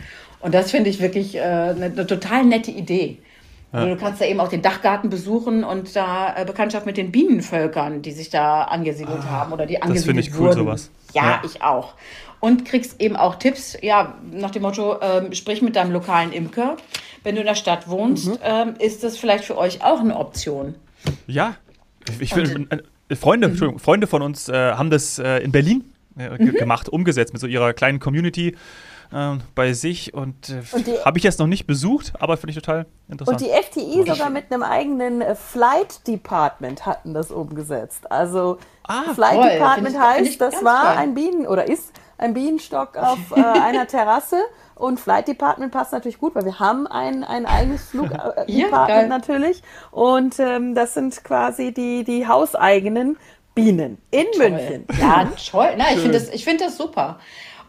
Und 0.41 0.55
das 0.55 0.71
finde 0.71 0.91
ich 0.91 1.01
wirklich 1.01 1.37
äh, 1.37 1.41
eine, 1.41 1.87
eine, 1.87 2.07
total 2.07 2.45
nette 2.45 2.71
Idee. 2.71 3.19
Ja. 3.73 3.87
Du 3.87 3.97
kannst 3.97 4.21
da 4.21 4.25
eben 4.25 4.41
auch 4.41 4.49
den 4.49 4.63
Dachgarten 4.63 5.11
besuchen 5.11 5.63
und 5.63 5.95
da 5.95 6.35
äh, 6.37 6.45
Bekanntschaft 6.45 6.87
mit 6.87 6.97
den 6.97 7.13
Bienenvölkern, 7.13 8.03
die 8.03 8.13
sich 8.13 8.31
da 8.31 8.63
angesiedelt 8.63 9.21
ah, 9.23 9.31
haben 9.31 9.53
oder 9.53 9.67
die 9.67 9.81
angesiedelt 9.81 10.19
das 10.19 10.27
ich 10.27 10.35
cool, 10.35 10.49
wurden. 10.49 10.59
Sowas. 10.59 10.91
Ja, 11.15 11.23
ja, 11.23 11.43
ich 11.45 11.63
auch. 11.63 11.95
Und 12.41 12.65
kriegst 12.65 13.01
eben 13.01 13.17
auch 13.17 13.35
Tipps, 13.37 13.77
ja, 13.83 14.19
nach 14.33 14.51
dem 14.51 14.63
Motto, 14.63 14.97
ähm, 15.03 15.35
sprich 15.35 15.63
mit 15.63 15.77
deinem 15.77 15.93
lokalen 15.93 16.33
Imker. 16.33 16.77
Wenn 17.23 17.35
du 17.35 17.43
in 17.43 17.47
der 17.47 17.55
Stadt 17.55 17.87
wohnst, 17.89 18.29
mhm. 18.29 18.39
ähm, 18.43 18.75
ist 18.79 19.05
das 19.05 19.19
vielleicht 19.19 19.45
für 19.45 19.59
euch 19.59 19.85
auch 19.85 20.01
eine 20.01 20.17
Option. 20.17 20.75
Ja, 21.27 21.55
ich, 22.19 22.35
will, 22.35 22.67
Freunde, 23.17 23.49
mhm. 23.49 23.79
Freunde 23.79 24.07
von 24.07 24.23
uns 24.23 24.49
äh, 24.49 24.73
haben 24.73 24.91
das 24.91 25.19
äh, 25.19 25.39
in 25.39 25.53
Berlin 25.53 25.85
äh, 26.19 26.31
mhm. 26.31 26.53
gemacht, 26.53 26.89
umgesetzt 26.89 27.33
mit 27.33 27.41
so 27.41 27.47
ihrer 27.47 27.73
kleinen 27.73 28.01
Community 28.01 28.57
äh, 29.13 29.37
bei 29.55 29.73
sich 29.73 30.15
und, 30.15 30.51
äh, 30.51 30.63
und 30.73 30.87
habe 31.05 31.19
ich 31.19 31.25
jetzt 31.25 31.39
noch 31.39 31.47
nicht 31.47 31.67
besucht, 31.67 32.13
aber 32.19 32.37
finde 32.37 32.51
ich 32.51 32.57
total 32.57 32.87
interessant. 33.09 33.41
Und 33.41 33.47
die 33.47 33.53
FTI 33.53 34.05
sogar 34.07 34.31
mit 34.31 34.53
einem 34.53 34.63
eigenen 34.63 35.21
äh, 35.21 35.35
Flight 35.35 36.07
Department 36.07 36.87
hatten 36.87 37.15
das 37.15 37.31
umgesetzt. 37.31 38.11
Also 38.11 38.59
ah, 38.85 39.15
Flight 39.15 39.37
toll. 39.37 39.51
Department 39.51 39.95
ich, 39.97 40.01
heißt, 40.01 40.41
das 40.41 40.65
war 40.65 40.95
toll. 40.95 41.03
ein 41.03 41.15
Bienen 41.15 41.47
oder 41.47 41.69
ist 41.69 41.93
ein 42.19 42.35
Bienenstock 42.35 42.97
auf 43.01 43.33
einer 43.33 43.87
Terrasse 43.87 44.37
und 44.81 44.99
Flight 44.99 45.29
Department 45.29 45.73
passt 45.73 45.93
natürlich 45.93 46.19
gut, 46.19 46.35
weil 46.35 46.45
wir 46.45 46.59
haben 46.59 46.87
ein, 46.87 47.25
ein 47.25 47.47
eigenes 47.47 47.85
Flugdepartment 47.91 48.59
ja, 48.59 49.07
natürlich. 49.07 49.63
Und 49.91 50.39
ähm, 50.39 50.75
das 50.75 50.95
sind 50.95 51.23
quasi 51.23 51.73
die, 51.73 52.05
die 52.05 52.27
hauseigenen 52.27 53.17
Bienen 53.55 53.99
in 54.11 54.27
toll. 54.33 54.51
München. 54.51 54.87
Ja, 54.99 55.29
toll. 55.51 55.71
Na, 55.77 55.85
ich 55.93 55.99
finde 55.99 56.19
das, 56.19 56.31
find 56.43 56.61
das 56.61 56.77
super. 56.77 57.19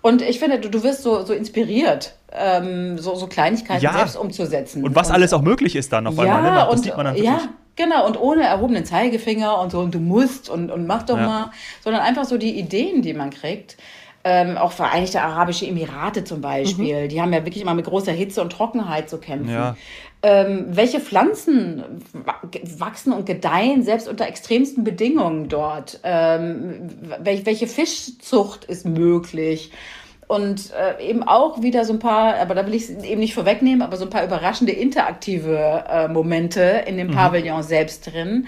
Und 0.02 0.22
ich 0.22 0.40
finde, 0.40 0.60
du, 0.60 0.70
du 0.70 0.84
wirst 0.84 1.04
so, 1.04 1.24
so 1.26 1.34
inspiriert, 1.34 2.16
ähm, 2.32 2.98
so, 2.98 3.14
so 3.16 3.28
Kleinigkeiten 3.28 3.84
ja. 3.84 3.94
selbst 3.94 4.18
umzusetzen. 4.18 4.84
Und 4.84 4.96
was 4.96 5.10
und, 5.10 5.16
alles 5.16 5.32
auch 5.34 5.42
möglich 5.42 5.76
ist 5.76 5.94
dann 5.94 6.08
auf 6.08 6.16
ja, 6.18 6.24
einmal. 6.24 6.42
Ne? 6.42 6.56
Das 6.56 6.70
und, 6.70 6.84
sieht 6.84 6.98
man 6.98 7.06
dann 7.06 7.16
wirklich. 7.16 7.32
Ja, 7.32 7.50
genau. 7.76 8.08
Und 8.08 8.20
ohne 8.20 8.44
erhobenen 8.44 8.84
Zeigefinger 8.84 9.60
und 9.60 9.72
so, 9.72 9.80
und 9.80 9.94
du 9.94 10.00
musst 10.00 10.50
und, 10.50 10.72
und 10.72 10.88
mach 10.88 11.04
doch 11.04 11.18
ja. 11.18 11.28
mal, 11.28 11.52
sondern 11.84 12.02
einfach 12.02 12.26
so 12.26 12.38
die 12.38 12.58
Ideen, 12.58 13.04
die 13.04 13.14
man 13.14 13.30
kriegt. 13.30 13.78
Ähm, 14.24 14.58
auch 14.58 14.72
Vereinigte 14.72 15.22
Arabische 15.22 15.66
Emirate 15.66 16.24
zum 16.24 16.42
Beispiel, 16.42 17.04
mhm. 17.04 17.10
die 17.10 17.22
haben 17.22 17.34
ja 17.34 17.44
wirklich 17.44 17.64
immer 17.64 17.74
mit 17.74 17.86
großer 17.86 18.12
Hitze 18.12 18.42
und 18.42 18.52
Trockenheit 18.52 19.10
zu 19.10 19.18
kämpfen. 19.18 19.52
Ja. 19.52 19.76
Ähm, 20.24 20.68
welche 20.70 21.00
Pflanzen 21.00 21.84
wachsen 22.78 23.12
und 23.14 23.26
gedeihen 23.26 23.84
selbst 23.84 24.08
unter 24.08 24.28
extremsten 24.28 24.84
Bedingungen 24.84 25.50
dort? 25.50 26.00
Ähm, 26.04 26.90
welche 27.24 27.66
Fischzucht 27.66 28.66
ist 28.66 28.86
möglich? 28.86 29.72
Und 30.28 30.72
äh, 30.72 31.04
eben 31.10 31.24
auch 31.24 31.62
wieder 31.62 31.84
so 31.84 31.92
ein 31.92 32.00
paar, 32.00 32.36
aber 32.36 32.56
da 32.56 32.66
will 32.66 32.74
ich 32.76 32.84
es 32.84 33.04
eben 33.04 33.20
nicht 33.20 33.34
vorwegnehmen, 33.34 33.82
aber 33.82 33.98
so 33.98 34.06
ein 34.06 34.10
paar 34.10 34.24
überraschende 34.24 34.72
interaktive 34.72 35.84
äh, 35.90 36.08
Momente 36.08 36.84
in 36.86 36.96
dem 36.96 37.08
mhm. 37.08 37.16
Pavillon 37.16 37.64
selbst 37.64 38.14
drin 38.14 38.48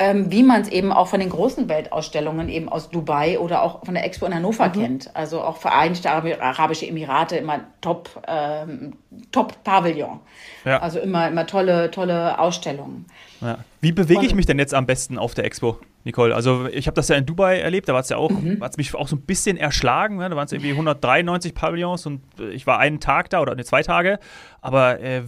ähm, 0.00 0.32
wie 0.32 0.42
man 0.42 0.62
es 0.62 0.68
eben 0.68 0.92
auch 0.92 1.08
von 1.08 1.20
den 1.20 1.28
großen 1.28 1.68
Weltausstellungen 1.68 2.48
eben 2.48 2.70
aus 2.70 2.88
Dubai 2.88 3.38
oder 3.38 3.62
auch 3.62 3.84
von 3.84 3.92
der 3.92 4.02
Expo 4.02 4.24
in 4.24 4.34
Hannover 4.34 4.68
mhm. 4.68 4.72
kennt. 4.72 5.10
Also 5.14 5.42
auch 5.42 5.58
Vereinigte 5.58 6.10
Arabische 6.10 6.86
Emirate 6.86 7.36
immer 7.36 7.60
top, 7.82 8.08
ähm, 8.26 8.94
top 9.30 9.62
Pavillon. 9.62 10.20
Ja. 10.64 10.78
Also 10.78 11.00
immer, 11.00 11.28
immer 11.28 11.46
tolle, 11.46 11.90
tolle 11.90 12.38
Ausstellungen. 12.38 13.04
Ja. 13.42 13.58
Wie 13.82 13.92
bewege 13.92 14.24
ich 14.24 14.34
mich 14.34 14.46
denn 14.46 14.58
jetzt 14.58 14.72
am 14.72 14.86
besten 14.86 15.18
auf 15.18 15.34
der 15.34 15.44
Expo, 15.44 15.78
Nicole? 16.04 16.34
Also 16.34 16.66
ich 16.66 16.86
habe 16.86 16.94
das 16.94 17.08
ja 17.08 17.16
in 17.16 17.26
Dubai 17.26 17.60
erlebt, 17.60 17.86
da 17.86 17.92
war 17.92 18.00
es 18.00 18.08
ja 18.08 18.16
auch, 18.16 18.30
mhm. 18.30 18.62
hat 18.62 18.72
es 18.72 18.76
mich 18.78 18.94
auch 18.94 19.08
so 19.08 19.16
ein 19.16 19.22
bisschen 19.22 19.58
erschlagen. 19.58 20.16
Ne? 20.16 20.30
Da 20.30 20.36
waren 20.36 20.46
es 20.46 20.52
irgendwie 20.52 20.70
193 20.70 21.54
Pavillons 21.54 22.06
und 22.06 22.22
äh, 22.38 22.48
ich 22.52 22.66
war 22.66 22.78
einen 22.78 23.00
Tag 23.00 23.28
da 23.28 23.42
oder 23.42 23.54
ne, 23.54 23.64
zwei 23.64 23.82
Tage. 23.82 24.18
Aber 24.62 24.98
äh, 25.00 25.24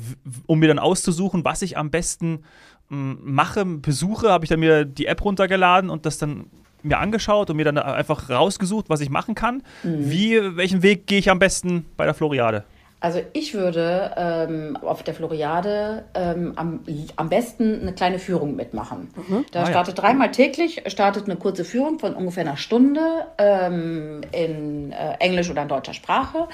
um 0.47 0.61
mir 0.61 0.69
dann 0.69 0.79
auszusuchen, 0.79 1.45
was 1.45 1.61
ich 1.61 1.77
am 1.77 1.91
besten 1.91 2.45
mache, 2.93 3.65
besuche, 3.65 4.31
habe 4.31 4.45
ich 4.45 4.51
dann 4.51 4.61
mir 4.61 4.85
die 4.85 5.07
App 5.07 5.25
runtergeladen 5.25 5.91
und 5.91 6.05
das 6.05 6.19
dann 6.19 6.47
mir 6.83 6.99
angeschaut 6.99 7.49
und 7.49 7.57
mir 7.57 7.65
dann 7.65 7.79
einfach 7.79 8.29
rausgesucht, 8.29 8.91
was 8.91 9.01
ich 9.01 9.09
machen 9.09 9.35
kann. 9.35 9.63
Mhm. 9.83 10.11
Wie, 10.11 10.57
welchen 10.57 10.83
Weg 10.83 11.07
gehe 11.07 11.19
ich 11.19 11.31
am 11.31 11.39
besten 11.39 11.87
bei 11.97 12.05
der 12.05 12.15
Floriade? 12.15 12.65
Also 13.03 13.21
ich 13.33 13.53
würde 13.53 14.13
ähm, 14.17 14.77
auf 14.81 15.03
der 15.03 15.15
Floriade 15.15 16.05
ähm, 16.15 16.53
am, 16.55 16.81
am 17.17 17.29
besten 17.29 17.81
eine 17.81 17.95
kleine 17.95 18.21
Führung 18.21 18.55
mitmachen. 18.55 19.09
Mhm. 19.17 19.45
Da 19.51 19.63
ah, 19.63 19.67
startet 19.67 19.99
ja. 19.99 20.05
dreimal 20.05 20.31
täglich, 20.31 20.85
startet 20.87 21.25
eine 21.25 21.35
kurze 21.35 21.65
Führung 21.65 21.99
von 21.99 22.15
ungefähr 22.15 22.45
einer 22.45 22.57
Stunde 22.57 23.27
ähm, 23.39 24.21
in 24.31 24.93
äh, 24.93 25.15
Englisch 25.19 25.51
oder 25.51 25.63
in 25.63 25.69
deutscher 25.69 25.95
Sprache. 25.95 26.47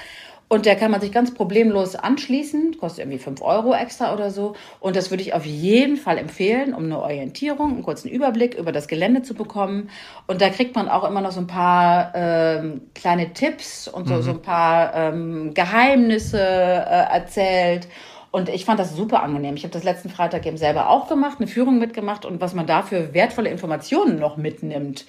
Und 0.51 0.65
der 0.65 0.75
kann 0.75 0.89
man 0.89 0.99
sich 0.99 1.11
ganz 1.11 1.31
problemlos 1.31 1.95
anschließen, 1.95 2.77
kostet 2.79 3.05
irgendwie 3.05 3.19
5 3.19 3.39
Euro 3.43 3.75
extra 3.75 4.15
oder 4.15 4.31
so. 4.31 4.55
Und 4.79 4.95
das 4.95 5.11
würde 5.11 5.21
ich 5.21 5.35
auf 5.35 5.45
jeden 5.45 5.95
Fall 5.95 6.17
empfehlen, 6.17 6.73
um 6.73 6.85
eine 6.85 6.99
Orientierung, 6.99 7.73
einen 7.73 7.83
kurzen 7.83 8.09
Überblick 8.09 8.55
über 8.55 8.71
das 8.71 8.87
Gelände 8.87 9.21
zu 9.21 9.35
bekommen. 9.35 9.91
Und 10.25 10.41
da 10.41 10.49
kriegt 10.49 10.75
man 10.75 10.89
auch 10.89 11.07
immer 11.07 11.21
noch 11.21 11.31
so 11.31 11.39
ein 11.39 11.45
paar 11.45 12.13
ähm, 12.15 12.81
kleine 12.95 13.33
Tipps 13.33 13.87
und 13.87 14.07
so, 14.07 14.15
mhm. 14.15 14.21
so 14.23 14.31
ein 14.31 14.41
paar 14.41 14.95
ähm, 14.95 15.53
Geheimnisse 15.53 16.39
äh, 16.39 17.13
erzählt. 17.13 17.87
Und 18.31 18.49
ich 18.49 18.65
fand 18.65 18.79
das 18.79 18.95
super 18.95 19.21
angenehm. 19.21 19.55
Ich 19.55 19.63
habe 19.63 19.73
das 19.73 19.83
letzten 19.83 20.09
Freitag 20.09 20.47
eben 20.47 20.57
selber 20.57 20.89
auch 20.89 21.07
gemacht, 21.09 21.37
eine 21.39 21.47
Führung 21.47 21.77
mitgemacht 21.77 22.25
und 22.25 22.41
was 22.41 22.55
man 22.55 22.65
da 22.65 22.81
für 22.81 23.13
wertvolle 23.13 23.51
Informationen 23.51 24.19
noch 24.19 24.35
mitnimmt 24.37 25.05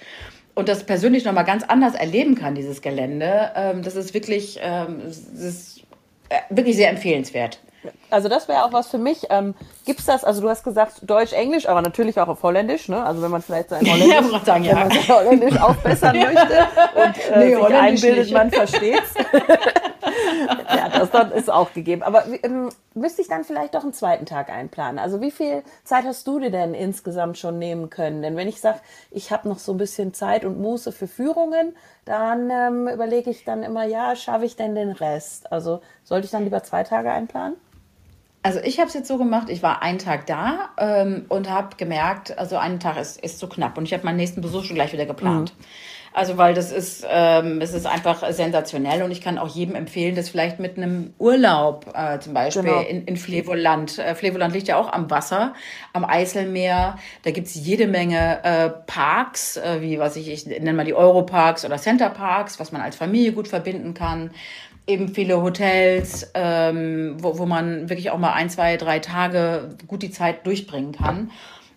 und 0.55 0.69
das 0.69 0.83
persönlich 0.83 1.25
nochmal 1.25 1.45
ganz 1.45 1.63
anders 1.63 1.95
erleben 1.95 2.35
kann, 2.35 2.55
dieses 2.55 2.81
Gelände, 2.81 3.51
ähm, 3.55 3.83
das 3.83 3.95
ist 3.95 4.13
wirklich, 4.13 4.59
ähm, 4.61 5.01
das 5.03 5.17
ist 5.17 5.79
äh, 6.29 6.35
wirklich 6.49 6.75
sehr 6.75 6.89
empfehlenswert. 6.89 7.59
Also 8.09 8.29
das 8.29 8.47
wäre 8.47 8.63
auch 8.63 8.73
was 8.73 8.89
für 8.89 8.97
mich. 8.97 9.23
Ähm, 9.29 9.55
Gibt 9.85 9.99
es 9.99 10.05
das, 10.05 10.23
also 10.23 10.41
du 10.41 10.49
hast 10.49 10.63
gesagt 10.63 10.97
Deutsch, 11.01 11.33
Englisch, 11.33 11.67
aber 11.67 11.81
natürlich 11.81 12.19
auch 12.19 12.27
auf 12.27 12.43
Holländisch, 12.43 12.89
ne? 12.89 13.03
Also 13.03 13.21
wenn 13.21 13.31
man 13.31 13.41
vielleicht 13.41 13.69
sein 13.69 13.81
Holländisch, 13.91 14.31
ja, 14.31 14.39
sagen, 14.45 14.63
ja. 14.63 14.89
Holländisch 15.07 15.59
aufbessern 15.59 16.17
möchte 16.19 16.67
und 16.95 17.35
äh, 17.35 17.39
nee, 17.39 17.55
sich 17.55 17.73
einbildet, 17.73 18.23
nicht. 18.25 18.33
man 18.33 18.51
versteht's. 18.51 19.13
das 20.91 21.11
dann 21.11 21.31
ist 21.31 21.49
auch 21.49 21.73
gegeben. 21.73 22.03
Aber 22.03 22.25
ähm, 22.43 22.69
müsste 22.93 23.21
ich 23.21 23.27
dann 23.27 23.43
vielleicht 23.43 23.73
doch 23.75 23.83
einen 23.83 23.93
zweiten 23.93 24.25
Tag 24.25 24.49
einplanen? 24.49 24.99
Also 24.99 25.21
wie 25.21 25.31
viel 25.31 25.63
Zeit 25.83 26.05
hast 26.05 26.27
du 26.27 26.39
dir 26.39 26.51
denn 26.51 26.73
insgesamt 26.73 27.37
schon 27.37 27.59
nehmen 27.59 27.89
können? 27.89 28.21
Denn 28.21 28.35
wenn 28.35 28.47
ich 28.47 28.61
sage, 28.61 28.79
ich 29.09 29.31
habe 29.31 29.49
noch 29.49 29.59
so 29.59 29.73
ein 29.73 29.77
bisschen 29.77 30.13
Zeit 30.13 30.45
und 30.45 30.59
Muße 30.59 30.91
für 30.91 31.07
Führungen, 31.07 31.75
dann 32.05 32.49
ähm, 32.49 32.87
überlege 32.87 33.29
ich 33.29 33.43
dann 33.43 33.63
immer, 33.63 33.85
ja, 33.85 34.15
schaffe 34.15 34.45
ich 34.45 34.55
denn 34.55 34.75
den 34.75 34.91
Rest? 34.91 35.51
Also 35.51 35.81
sollte 36.03 36.25
ich 36.25 36.31
dann 36.31 36.43
lieber 36.43 36.63
zwei 36.63 36.83
Tage 36.83 37.11
einplanen? 37.11 37.55
Also 38.43 38.59
ich 38.59 38.79
habe 38.79 38.87
es 38.87 38.95
jetzt 38.95 39.07
so 39.07 39.17
gemacht, 39.17 39.49
ich 39.49 39.61
war 39.61 39.83
einen 39.83 39.99
Tag 39.99 40.25
da 40.25 40.69
ähm, 40.77 41.25
und 41.29 41.49
habe 41.49 41.75
gemerkt, 41.77 42.37
also 42.39 42.57
ein 42.57 42.79
Tag 42.79 42.97
ist, 42.97 43.21
ist 43.21 43.37
zu 43.37 43.47
knapp 43.47 43.77
und 43.77 43.85
ich 43.85 43.93
habe 43.93 44.03
meinen 44.03 44.17
nächsten 44.17 44.41
Besuch 44.41 44.63
schon 44.63 44.75
gleich 44.75 44.93
wieder 44.93 45.05
geplant. 45.05 45.53
Mhm. 45.55 45.63
Also 46.13 46.37
weil 46.37 46.53
das 46.53 46.71
ist, 46.71 47.05
ähm, 47.09 47.61
es 47.61 47.73
ist 47.73 47.85
einfach 47.85 48.29
sensationell 48.31 49.01
und 49.03 49.11
ich 49.11 49.21
kann 49.21 49.37
auch 49.37 49.47
jedem 49.47 49.75
empfehlen, 49.75 50.15
das 50.15 50.29
vielleicht 50.29 50.59
mit 50.59 50.77
einem 50.77 51.13
Urlaub 51.19 51.93
äh, 51.93 52.19
zum 52.19 52.33
Beispiel 52.33 52.63
genau. 52.63 52.81
in, 52.81 53.05
in 53.05 53.15
Flevoland. 53.15 53.97
Äh, 53.97 54.15
Flevoland 54.15 54.53
liegt 54.53 54.67
ja 54.67 54.77
auch 54.77 54.91
am 54.91 55.09
Wasser, 55.09 55.53
am 55.93 56.03
Eiselmeer. 56.03 56.97
Da 57.23 57.31
gibt's 57.31 57.55
jede 57.55 57.87
Menge 57.87 58.43
äh, 58.43 58.69
Parks, 58.87 59.55
äh, 59.57 59.81
wie 59.81 59.99
was 59.99 60.17
ich, 60.17 60.29
ich 60.29 60.45
nenne 60.45 60.73
mal 60.73 60.85
die 60.85 60.93
Europarks 60.93 61.63
oder 61.63 61.77
Center 61.77 62.09
Parks, 62.09 62.59
was 62.59 62.71
man 62.71 62.81
als 62.81 62.95
Familie 62.95 63.31
gut 63.31 63.47
verbinden 63.47 63.93
kann 63.93 64.31
eben 64.87 65.09
viele 65.09 65.41
Hotels, 65.41 66.31
ähm, 66.33 67.15
wo, 67.19 67.37
wo 67.37 67.45
man 67.45 67.89
wirklich 67.89 68.09
auch 68.09 68.17
mal 68.17 68.33
ein, 68.33 68.49
zwei, 68.49 68.77
drei 68.77 68.99
Tage 68.99 69.69
gut 69.87 70.01
die 70.01 70.11
Zeit 70.11 70.45
durchbringen 70.45 70.91
kann. 70.91 71.31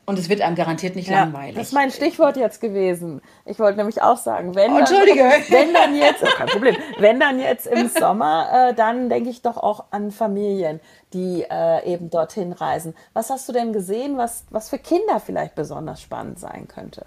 Und 0.06 0.18
es 0.18 0.28
wird 0.28 0.42
einem 0.42 0.54
garantiert 0.54 0.96
nicht 0.96 1.08
ja, 1.08 1.20
langweilig. 1.20 1.54
Das 1.54 1.68
ist 1.68 1.72
mein 1.72 1.90
Stichwort 1.90 2.36
jetzt 2.36 2.60
gewesen. 2.60 3.22
Ich 3.46 3.58
wollte 3.58 3.78
nämlich 3.78 4.02
auch 4.02 4.18
sagen, 4.18 4.54
wenn, 4.54 4.72
oh, 4.72 4.78
Entschuldige. 4.78 5.22
Dann, 5.22 5.42
wenn 5.48 5.72
dann 5.72 5.96
jetzt, 5.96 6.22
oh, 6.22 6.28
kein 6.36 6.46
Problem, 6.48 6.76
wenn 6.98 7.20
dann 7.20 7.40
jetzt 7.40 7.66
im 7.66 7.88
Sommer, 7.88 8.48
äh, 8.70 8.74
dann 8.74 9.08
denke 9.08 9.30
ich 9.30 9.40
doch 9.40 9.56
auch 9.56 9.84
an 9.90 10.10
Familien, 10.10 10.80
die 11.14 11.46
äh, 11.50 11.90
eben 11.90 12.10
dorthin 12.10 12.52
reisen. 12.52 12.94
Was 13.14 13.30
hast 13.30 13.48
du 13.48 13.52
denn 13.52 13.72
gesehen, 13.72 14.18
was, 14.18 14.44
was 14.50 14.68
für 14.68 14.78
Kinder 14.78 15.20
vielleicht 15.20 15.54
besonders 15.54 16.02
spannend 16.02 16.38
sein 16.38 16.68
könnte? 16.68 17.06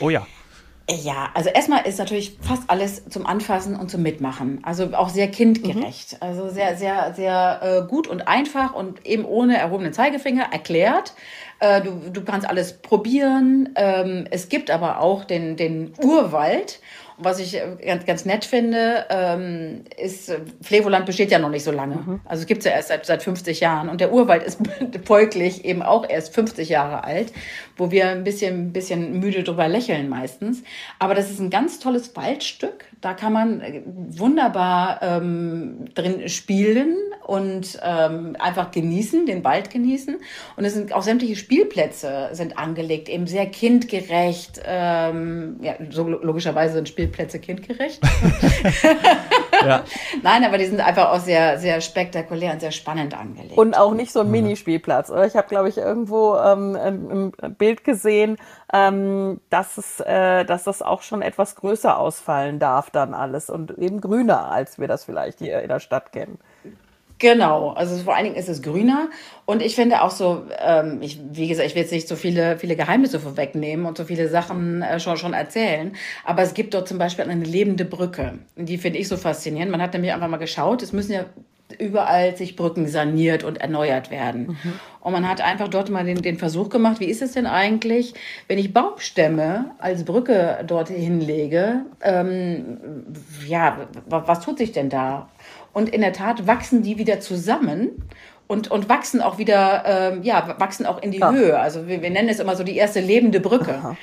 Oh 0.00 0.10
ja. 0.10 0.26
Ja, 0.90 1.28
also 1.34 1.50
erstmal 1.50 1.86
ist 1.86 1.98
natürlich 1.98 2.38
fast 2.40 2.62
alles 2.68 3.06
zum 3.10 3.26
Anfassen 3.26 3.76
und 3.76 3.90
zum 3.90 4.02
Mitmachen. 4.02 4.60
Also 4.62 4.94
auch 4.94 5.10
sehr 5.10 5.28
kindgerecht. 5.28 6.12
Mhm. 6.12 6.18
Also 6.20 6.48
sehr, 6.48 6.78
sehr, 6.78 7.12
sehr 7.14 7.60
äh, 7.62 7.88
gut 7.88 8.08
und 8.08 8.26
einfach 8.26 8.74
und 8.74 9.04
eben 9.04 9.26
ohne 9.26 9.58
erhobenen 9.58 9.92
Zeigefinger 9.92 10.46
erklärt. 10.50 11.12
Äh, 11.60 11.82
du, 11.82 12.10
du 12.10 12.24
kannst 12.24 12.48
alles 12.48 12.78
probieren. 12.78 13.70
Ähm, 13.74 14.26
es 14.30 14.48
gibt 14.48 14.70
aber 14.70 15.00
auch 15.00 15.24
den, 15.24 15.56
den 15.56 15.92
Urwald 16.02 16.80
was 17.18 17.40
ich 17.40 17.56
äh, 17.56 17.76
ganz, 17.84 18.06
ganz 18.06 18.24
nett 18.24 18.44
finde, 18.44 19.06
ähm, 19.10 19.84
ist, 19.96 20.28
äh, 20.28 20.40
Flevoland 20.62 21.06
besteht 21.06 21.30
ja 21.30 21.38
noch 21.38 21.50
nicht 21.50 21.64
so 21.64 21.72
lange. 21.72 21.96
Mhm. 21.96 22.20
Also 22.24 22.42
es 22.42 22.46
gibt 22.46 22.60
es 22.60 22.66
ja 22.66 22.72
erst 22.72 22.88
seit, 22.88 23.06
seit 23.06 23.22
50 23.22 23.60
Jahren. 23.60 23.88
Und 23.88 24.00
der 24.00 24.12
Urwald 24.12 24.42
ist 24.42 24.60
folglich 25.04 25.64
eben 25.64 25.82
auch 25.82 26.08
erst 26.08 26.34
50 26.34 26.68
Jahre 26.68 27.04
alt, 27.04 27.32
wo 27.76 27.90
wir 27.90 28.08
ein 28.08 28.24
bisschen, 28.24 28.68
ein 28.68 28.72
bisschen 28.72 29.18
müde 29.18 29.42
drüber 29.42 29.68
lächeln 29.68 30.08
meistens. 30.08 30.62
Aber 30.98 31.14
das 31.14 31.30
ist 31.30 31.40
ein 31.40 31.50
ganz 31.50 31.80
tolles 31.80 32.14
Waldstück. 32.16 32.86
Da 33.00 33.14
kann 33.14 33.32
man 33.32 33.60
äh, 33.60 33.82
wunderbar 33.84 35.00
ähm, 35.02 35.84
drin 35.94 36.28
spielen 36.28 36.96
und 37.26 37.78
ähm, 37.82 38.36
einfach 38.38 38.70
genießen, 38.70 39.26
den 39.26 39.44
Wald 39.44 39.70
genießen. 39.70 40.16
Und 40.56 40.64
es 40.64 40.74
sind 40.74 40.92
auch 40.94 41.02
sämtliche 41.02 41.36
Spielplätze 41.36 42.30
sind 42.32 42.58
angelegt, 42.58 43.08
eben 43.08 43.26
sehr 43.26 43.46
kindgerecht. 43.46 44.60
Ähm, 44.64 45.60
ja, 45.62 45.74
so 45.90 46.08
logischerweise 46.08 46.74
sind 46.74 46.88
Spielplätze 46.88 47.38
kindgerecht. 47.38 48.00
ja. 49.66 49.84
Nein, 50.22 50.44
aber 50.44 50.58
die 50.58 50.66
sind 50.66 50.80
einfach 50.80 51.10
auch 51.10 51.20
sehr, 51.20 51.58
sehr 51.58 51.80
spektakulär 51.80 52.52
und 52.52 52.60
sehr 52.60 52.72
spannend 52.72 53.18
angelegt. 53.18 53.56
Und 53.56 53.76
auch 53.76 53.94
nicht 53.94 54.12
so 54.12 54.20
ein 54.20 54.26
mhm. 54.26 54.32
Minispielplatz. 54.32 55.10
Oder? 55.10 55.26
Ich 55.26 55.36
habe, 55.36 55.48
glaube 55.48 55.68
ich, 55.68 55.78
irgendwo 55.78 56.36
ähm, 56.36 57.32
ein 57.40 57.54
Bild 57.56 57.84
gesehen, 57.84 58.36
ähm, 58.72 59.40
dass, 59.50 59.78
es, 59.78 60.00
äh, 60.00 60.44
dass 60.44 60.64
das 60.64 60.82
auch 60.82 61.02
schon 61.02 61.22
etwas 61.22 61.56
größer 61.56 61.98
ausfallen 61.98 62.58
darf 62.58 62.90
dann 62.90 63.14
alles 63.14 63.50
und 63.50 63.78
eben 63.78 64.00
grüner, 64.00 64.50
als 64.50 64.78
wir 64.78 64.88
das 64.88 65.04
vielleicht 65.04 65.38
hier 65.38 65.60
in 65.62 65.68
der 65.68 65.80
Stadt 65.80 66.12
kennen. 66.12 66.38
Genau, 67.18 67.70
also 67.70 67.96
vor 67.98 68.14
allen 68.14 68.24
Dingen 68.24 68.36
ist 68.36 68.48
es 68.48 68.62
grüner 68.62 69.08
und 69.44 69.60
ich 69.60 69.74
finde 69.74 70.02
auch 70.02 70.10
so, 70.10 70.44
ähm, 70.58 70.98
ich, 71.00 71.18
wie 71.32 71.48
gesagt, 71.48 71.66
ich 71.66 71.74
will 71.74 71.82
jetzt 71.82 71.90
nicht 71.90 72.06
so 72.06 72.14
viele, 72.14 72.58
viele 72.58 72.76
Geheimnisse 72.76 73.18
vorwegnehmen 73.18 73.86
und 73.86 73.96
so 73.96 74.04
viele 74.04 74.28
Sachen 74.28 74.82
äh, 74.82 75.00
schon, 75.00 75.16
schon 75.16 75.32
erzählen, 75.32 75.96
aber 76.24 76.42
es 76.42 76.54
gibt 76.54 76.74
dort 76.74 76.86
zum 76.86 76.98
Beispiel 76.98 77.24
eine 77.24 77.44
lebende 77.44 77.84
Brücke. 77.84 78.38
Die 78.56 78.78
finde 78.78 79.00
ich 79.00 79.08
so 79.08 79.16
faszinierend. 79.16 79.72
Man 79.72 79.82
hat 79.82 79.94
nämlich 79.94 80.12
einfach 80.12 80.28
mal 80.28 80.36
geschaut, 80.36 80.82
es 80.82 80.92
müssen 80.92 81.12
ja 81.12 81.24
überall 81.78 82.36
sich 82.36 82.56
Brücken 82.56 82.86
saniert 82.88 83.44
und 83.44 83.58
erneuert 83.58 84.10
werden. 84.10 84.58
Mhm. 84.62 84.72
Und 85.00 85.12
man 85.12 85.28
hat 85.28 85.40
einfach 85.40 85.68
dort 85.68 85.90
mal 85.90 86.04
den, 86.04 86.22
den 86.22 86.38
Versuch 86.38 86.70
gemacht, 86.70 87.00
wie 87.00 87.06
ist 87.06 87.22
es 87.22 87.32
denn 87.32 87.46
eigentlich, 87.46 88.14
wenn 88.46 88.58
ich 88.58 88.72
Baumstämme 88.72 89.72
als 89.78 90.04
Brücke 90.04 90.64
dort 90.66 90.88
hinlege, 90.88 91.84
ähm, 92.00 92.78
ja, 93.46 93.88
was 94.06 94.40
tut 94.40 94.58
sich 94.58 94.72
denn 94.72 94.88
da? 94.88 95.28
Und 95.78 95.90
in 95.90 96.00
der 96.00 96.12
Tat 96.12 96.48
wachsen 96.48 96.82
die 96.82 96.98
wieder 96.98 97.20
zusammen 97.20 98.02
und, 98.48 98.68
und 98.68 98.88
wachsen 98.88 99.20
auch 99.20 99.38
wieder, 99.38 99.84
ähm, 99.86 100.24
ja, 100.24 100.56
wachsen 100.58 100.86
auch 100.86 101.00
in 101.00 101.12
die 101.12 101.20
ja. 101.20 101.30
Höhe. 101.30 101.56
Also 101.56 101.86
wir, 101.86 102.02
wir 102.02 102.10
nennen 102.10 102.28
es 102.28 102.40
immer 102.40 102.56
so 102.56 102.64
die 102.64 102.74
erste 102.76 102.98
lebende 102.98 103.38
Brücke. 103.38 103.74
Aha. 103.74 103.96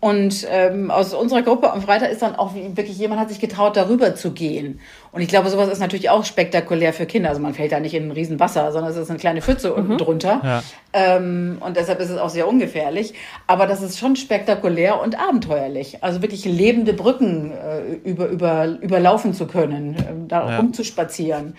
Und 0.00 0.46
ähm, 0.48 0.92
aus 0.92 1.12
unserer 1.12 1.42
Gruppe 1.42 1.72
am 1.72 1.82
Freitag 1.82 2.12
ist 2.12 2.22
dann 2.22 2.36
auch 2.36 2.54
wirklich 2.54 2.96
jemand 2.98 3.20
hat 3.20 3.30
sich 3.30 3.40
getraut, 3.40 3.76
darüber 3.76 4.14
zu 4.14 4.30
gehen. 4.30 4.78
Und 5.10 5.22
ich 5.22 5.28
glaube, 5.28 5.50
sowas 5.50 5.68
ist 5.68 5.80
natürlich 5.80 6.08
auch 6.08 6.24
spektakulär 6.24 6.92
für 6.92 7.04
Kinder. 7.04 7.30
Also 7.30 7.40
man 7.40 7.52
fällt 7.52 7.72
da 7.72 7.80
nicht 7.80 7.94
in 7.94 8.04
ein 8.04 8.12
Riesenwasser, 8.12 8.70
sondern 8.70 8.92
es 8.92 8.96
ist 8.96 9.10
eine 9.10 9.18
kleine 9.18 9.42
Pfütze 9.42 9.70
mhm. 9.70 9.76
unten 9.76 9.98
drunter. 9.98 10.40
Ja. 10.44 10.62
Ähm, 10.92 11.58
und 11.58 11.76
deshalb 11.76 11.98
ist 11.98 12.10
es 12.10 12.18
auch 12.18 12.28
sehr 12.28 12.46
ungefährlich. 12.46 13.14
Aber 13.48 13.66
das 13.66 13.82
ist 13.82 13.98
schon 13.98 14.14
spektakulär 14.14 15.00
und 15.00 15.18
abenteuerlich. 15.18 16.04
Also 16.04 16.22
wirklich 16.22 16.44
lebende 16.44 16.92
Brücken 16.92 17.50
äh, 17.50 18.08
über, 18.08 18.28
über, 18.28 18.78
überlaufen 18.80 19.34
zu 19.34 19.48
können, 19.48 19.96
äh, 19.96 20.28
da 20.28 20.48
ja. 20.48 20.56
rumzuspazieren. 20.58 21.56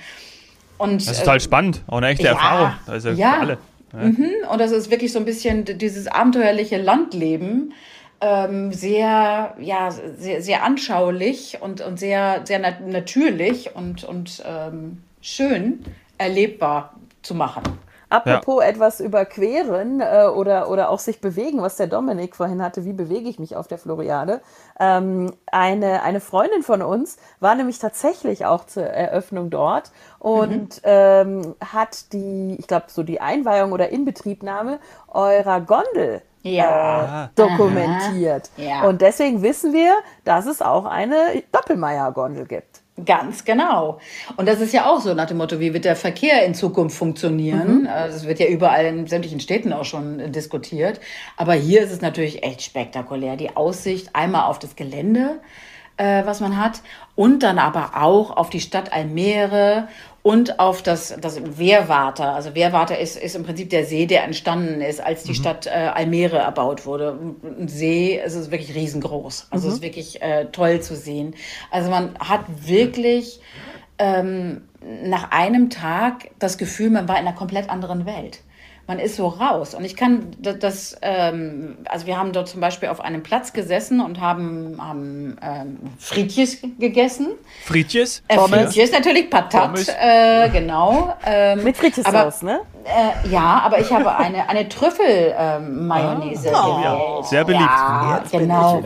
Und, 0.78 1.06
das 1.06 1.17
ist 1.17 1.19
total 1.19 1.38
äh, 1.38 1.41
spannend, 1.41 1.84
auch 1.88 1.97
eine 1.97 2.08
echte 2.08 2.23
ja, 2.23 2.32
Erfahrung. 2.32 2.71
Also 2.88 3.10
ja. 3.10 3.34
für 3.34 3.39
alle. 3.39 3.58
Ja. 3.91 3.99
Mhm. 3.99 4.30
Und 4.49 4.62
das 4.62 4.71
ist 4.71 4.89
wirklich 4.91 5.12
so 5.12 5.19
ein 5.19 5.25
bisschen 5.25 5.65
dieses 5.65 6.08
abenteuerliche 6.08 6.78
Landleben 6.78 7.73
ähm, 8.21 8.73
sehr, 8.73 9.55
ja, 9.60 9.91
sehr, 9.91 10.41
sehr 10.41 10.63
anschaulich 10.63 11.60
und, 11.62 11.82
und 11.82 11.99
sehr, 11.99 12.41
sehr 12.45 12.60
nat 12.60 12.82
natürlich 12.86 13.75
und, 13.75 14.03
und 14.03 14.43
ähm, 14.45 15.03
schön 15.21 15.86
erlebbar 16.17 16.93
zu 17.21 17.36
machen. 17.36 17.63
Apropos 18.10 18.63
ja. 18.63 18.69
etwas 18.69 18.99
überqueren 18.99 20.01
äh, 20.01 20.25
oder, 20.25 20.69
oder 20.69 20.89
auch 20.89 20.97
sich 20.97 21.21
bewegen, 21.21 21.62
was 21.62 21.75
der 21.75 21.86
Dominik 21.86 22.36
vorhin 22.36 22.62
hatte, 22.62 22.84
wie 22.84 22.93
bewege 22.93 23.29
ich 23.29 23.38
mich 23.38 23.55
auf 23.55 23.67
der 23.67 23.77
Floriade? 23.77 24.41
Ähm, 24.79 25.32
eine, 25.51 26.01
eine 26.01 26.19
Freundin 26.19 26.63
von 26.63 26.82
uns 26.82 27.17
war 27.39 27.53
nämlich 27.53 27.77
tatsächlich 27.77 28.45
auch 28.47 28.65
zur 28.65 28.84
Eröffnung 28.84 29.51
dort 29.51 29.91
und 30.17 30.77
mhm. 30.77 30.82
ähm, 30.84 31.55
hat 31.63 32.12
die, 32.13 32.55
ich 32.58 32.65
glaube, 32.65 32.88
so 32.88 33.03
die 33.03 33.21
Einweihung 33.21 33.71
oder 33.73 33.89
Inbetriebnahme 33.89 34.79
eurer 35.08 35.62
Gondel 35.62 36.23
ja. 36.41 37.25
Äh, 37.25 37.28
dokumentiert. 37.36 38.49
Ja. 38.58 38.84
Und 38.84 39.02
deswegen 39.02 39.41
wissen 39.41 39.73
wir, 39.73 39.95
dass 40.23 40.45
es 40.45 40.62
auch 40.62 40.86
eine 40.86 41.43
Doppelmeier-Gondel 41.52 42.45
gibt. 42.45 42.82
Ganz 43.06 43.45
genau. 43.45 43.99
Und 44.36 44.47
das 44.47 44.60
ist 44.60 44.73
ja 44.73 44.89
auch 44.89 44.99
so 44.99 45.13
nach 45.13 45.28
dem 45.28 45.38
Motto, 45.38 45.60
wie 45.60 45.73
wird 45.73 45.86
der 45.86 45.95
Verkehr 45.95 46.45
in 46.45 46.54
Zukunft 46.54 46.97
funktionieren? 46.97 47.82
Mhm. 47.82 47.86
Äh, 47.86 48.08
das 48.08 48.28
wird 48.28 48.39
ja 48.39 48.47
überall 48.47 48.86
in 48.86 49.08
sämtlichen 49.08 49.39
Städten 49.39 49.73
auch 49.73 49.86
schon 49.86 50.32
diskutiert. 50.32 50.99
Aber 51.38 51.54
hier 51.54 51.82
ist 51.82 51.91
es 51.91 52.02
natürlich 52.02 52.43
echt 52.43 52.62
spektakulär. 52.62 53.36
Die 53.36 53.56
Aussicht 53.56 54.10
einmal 54.13 54.43
auf 54.43 54.60
das 54.60 54.75
Gelände, 54.75 55.39
äh, 55.97 56.25
was 56.25 56.39
man 56.39 56.58
hat, 56.58 56.82
und 57.15 57.43
dann 57.43 57.60
aber 57.60 57.91
auch 57.95 58.36
auf 58.36 58.49
die 58.49 58.62
Stadt 58.62 58.93
Almere 58.93 59.88
und 60.21 60.60
auf 60.60 60.82
das, 60.82 61.15
das 61.19 61.58
Wehrwater. 61.58 62.34
Also 62.34 62.55
Wehrwater 62.55 62.97
ist, 62.97 63.17
ist 63.17 63.36
im 63.36 63.43
Prinzip 63.43 63.69
der 63.69 63.86
See, 63.86 64.05
der 64.05 64.23
entstanden 64.23 64.82
ist, 64.82 65.01
als 65.01 65.23
die 65.23 65.32
mhm. 65.32 65.36
Stadt 65.36 65.67
äh, 65.67 65.69
Almere 65.69 66.38
erbaut 66.38 66.86
wurde. 66.86 67.17
Ein 67.43 67.67
See, 67.67 68.19
es 68.19 68.36
ist 68.36 68.51
wirklich 68.51 68.75
riesengroß. 68.75 69.47
Also 69.49 69.65
mhm. 69.65 69.69
es 69.69 69.77
ist 69.77 69.84
wirklich 69.84 70.21
äh, 70.21 70.45
toll 70.45 70.82
zu 70.82 70.95
sehen. 70.95 71.36
Also 71.71 71.89
man 71.89 72.17
hat 72.19 72.41
wirklich 72.47 73.39
ähm, 73.97 74.62
nach 75.03 75.32
einem 75.32 75.69
Tag 75.69 76.32
das 76.39 76.58
Gefühl, 76.58 76.89
man 76.89 77.08
war 77.08 77.19
in 77.19 77.27
einer 77.27 77.36
komplett 77.36 77.69
anderen 77.69 78.05
Welt 78.05 78.39
man 78.89 78.97
ist 78.97 79.17
so 79.17 79.28
raus. 79.28 79.75
Und 79.75 79.86
ich 79.86 79.95
kann 79.95 80.36
das, 80.41 80.97
ähm, 81.04 81.78
also 81.88 82.08
wir 82.08 82.17
haben 82.17 82.34
dort 82.34 82.49
zum 82.49 82.60
Beispiel 82.60 82.89
auf 82.89 82.99
einem 82.99 83.21
Platz 83.21 83.54
gesessen 83.54 84.02
und 84.02 84.19
haben, 84.19 84.78
haben 84.80 85.38
ähm, 85.43 85.78
Friedjes 85.99 86.58
gegessen. 86.80 87.28
Friedjes? 87.65 88.23
Äh, 88.28 88.39
Friedjes 88.39 88.91
natürlich, 88.91 89.30
Patat, 89.30 89.88
äh, 89.89 90.49
genau. 90.49 91.13
Ähm, 91.23 91.63
Mit 91.63 91.78
Friedjes-Sauce, 91.78 92.41
ne? 92.41 92.62
Äh, 92.89 93.30
ja, 93.30 93.62
aber 93.63 93.80
ich 93.80 93.91
habe 93.91 94.15
eine, 94.17 94.49
eine 94.49 94.67
Trüffel-Mayonnaise 94.67 96.54
ah, 96.54 96.97
oh, 96.97 97.23
Sehr 97.23 97.45
beliebt. 97.45 97.63
Ja, 97.63 98.23
genau. 98.32 98.84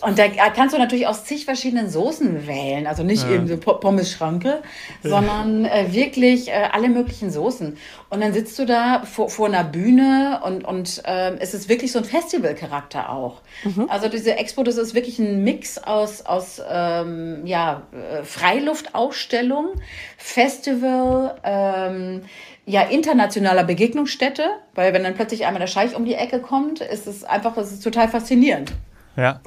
Und 0.00 0.18
da 0.18 0.28
kannst 0.54 0.74
du 0.74 0.78
natürlich 0.78 1.06
aus 1.06 1.24
zig 1.24 1.44
verschiedenen 1.44 1.88
Soßen 1.88 2.46
wählen. 2.46 2.86
Also 2.86 3.02
nicht 3.02 3.24
ja. 3.24 3.36
eben 3.36 3.46
so 3.46 3.56
Pommes-Schranke, 3.56 4.62
sondern 5.02 5.64
äh, 5.64 5.92
wirklich 5.92 6.48
äh, 6.48 6.68
alle 6.72 6.88
möglichen 6.88 7.30
Soßen. 7.30 7.76
Und 8.10 8.20
dann 8.20 8.32
sitzt 8.32 8.58
du 8.58 8.64
da 8.64 9.02
vor, 9.04 9.28
vor 9.28 9.46
einer 9.46 9.64
Bühne 9.64 10.40
und, 10.44 10.64
und 10.64 11.02
äh, 11.04 11.36
es 11.38 11.52
ist 11.54 11.68
wirklich 11.68 11.90
so 11.90 11.98
ein 11.98 12.04
Festivalcharakter 12.04 13.10
auch. 13.10 13.40
Mhm. 13.64 13.86
Also 13.88 14.08
diese 14.08 14.36
Expo, 14.36 14.62
das 14.62 14.76
ist 14.76 14.94
wirklich 14.94 15.18
ein 15.18 15.42
Mix 15.42 15.78
aus, 15.78 16.24
aus 16.24 16.62
ähm, 16.70 17.42
ja, 17.44 17.82
äh, 17.92 18.22
Freiluftausstellung, 18.22 19.70
Festival, 20.16 21.36
ähm, 21.42 22.22
ja, 22.66 22.82
internationaler 22.82 23.64
Begegnungsstätte, 23.64 24.48
weil 24.74 24.92
wenn 24.94 25.02
dann 25.04 25.14
plötzlich 25.14 25.46
einmal 25.46 25.60
der 25.60 25.66
Scheich 25.66 25.94
um 25.94 26.04
die 26.04 26.14
Ecke 26.14 26.40
kommt, 26.40 26.80
ist 26.80 27.06
es 27.06 27.24
einfach, 27.24 27.56
es 27.56 27.72
ist 27.72 27.82
total 27.82 28.08
faszinierend. 28.08 28.72
Ja. 29.16 29.40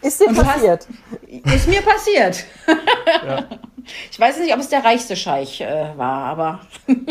Ist 0.00 0.20
dir 0.20 0.32
passiert? 0.32 0.86
Hast, 0.86 1.54
ist 1.54 1.68
mir 1.68 1.82
passiert. 1.82 2.44
Ja. 3.26 3.44
Ich 4.10 4.18
weiß 4.18 4.38
nicht, 4.38 4.52
ob 4.54 4.60
es 4.60 4.70
der 4.70 4.82
reichste 4.82 5.14
Scheich 5.14 5.60
äh, 5.60 5.92
war, 5.96 6.24
aber. 6.24 6.60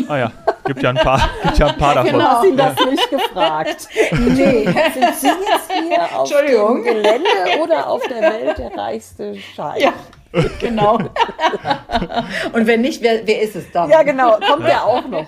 Ah 0.07 0.17
ja, 0.17 0.31
gibt 0.65 0.81
ja 0.81 0.89
ein 0.89 0.95
paar, 0.95 1.29
gibt 1.43 1.57
ja 1.59 1.67
ein 1.67 1.77
paar 1.77 1.93
davon. 1.93 2.11
Genau. 2.11 2.25
Du 2.25 2.31
hast 2.31 2.45
ihn 2.45 2.57
das 2.57 2.85
nicht 2.85 3.09
gefragt. 3.11 3.87
Nee. 4.11 4.65
Sind 4.65 5.15
Sie 5.15 5.27
jetzt 5.27 5.71
hier 5.71 6.19
auf 6.19 6.29
dem 6.29 6.83
Gelände 6.83 7.61
oder 7.61 7.87
auf 7.87 8.01
der 8.07 8.21
Welt 8.21 8.57
der 8.57 8.75
reichste 8.75 9.35
Scheich? 9.37 9.83
Ja. 9.83 9.93
Genau. 10.59 10.97
Und 12.53 12.67
wenn 12.67 12.81
nicht, 12.81 13.01
wer, 13.01 13.25
wer 13.25 13.41
ist 13.41 13.55
es 13.55 13.71
dann? 13.71 13.89
Ja, 13.89 14.03
genau. 14.03 14.39
Kommt 14.39 14.65
der 14.65 14.83
auch 14.83 15.07
noch. 15.07 15.27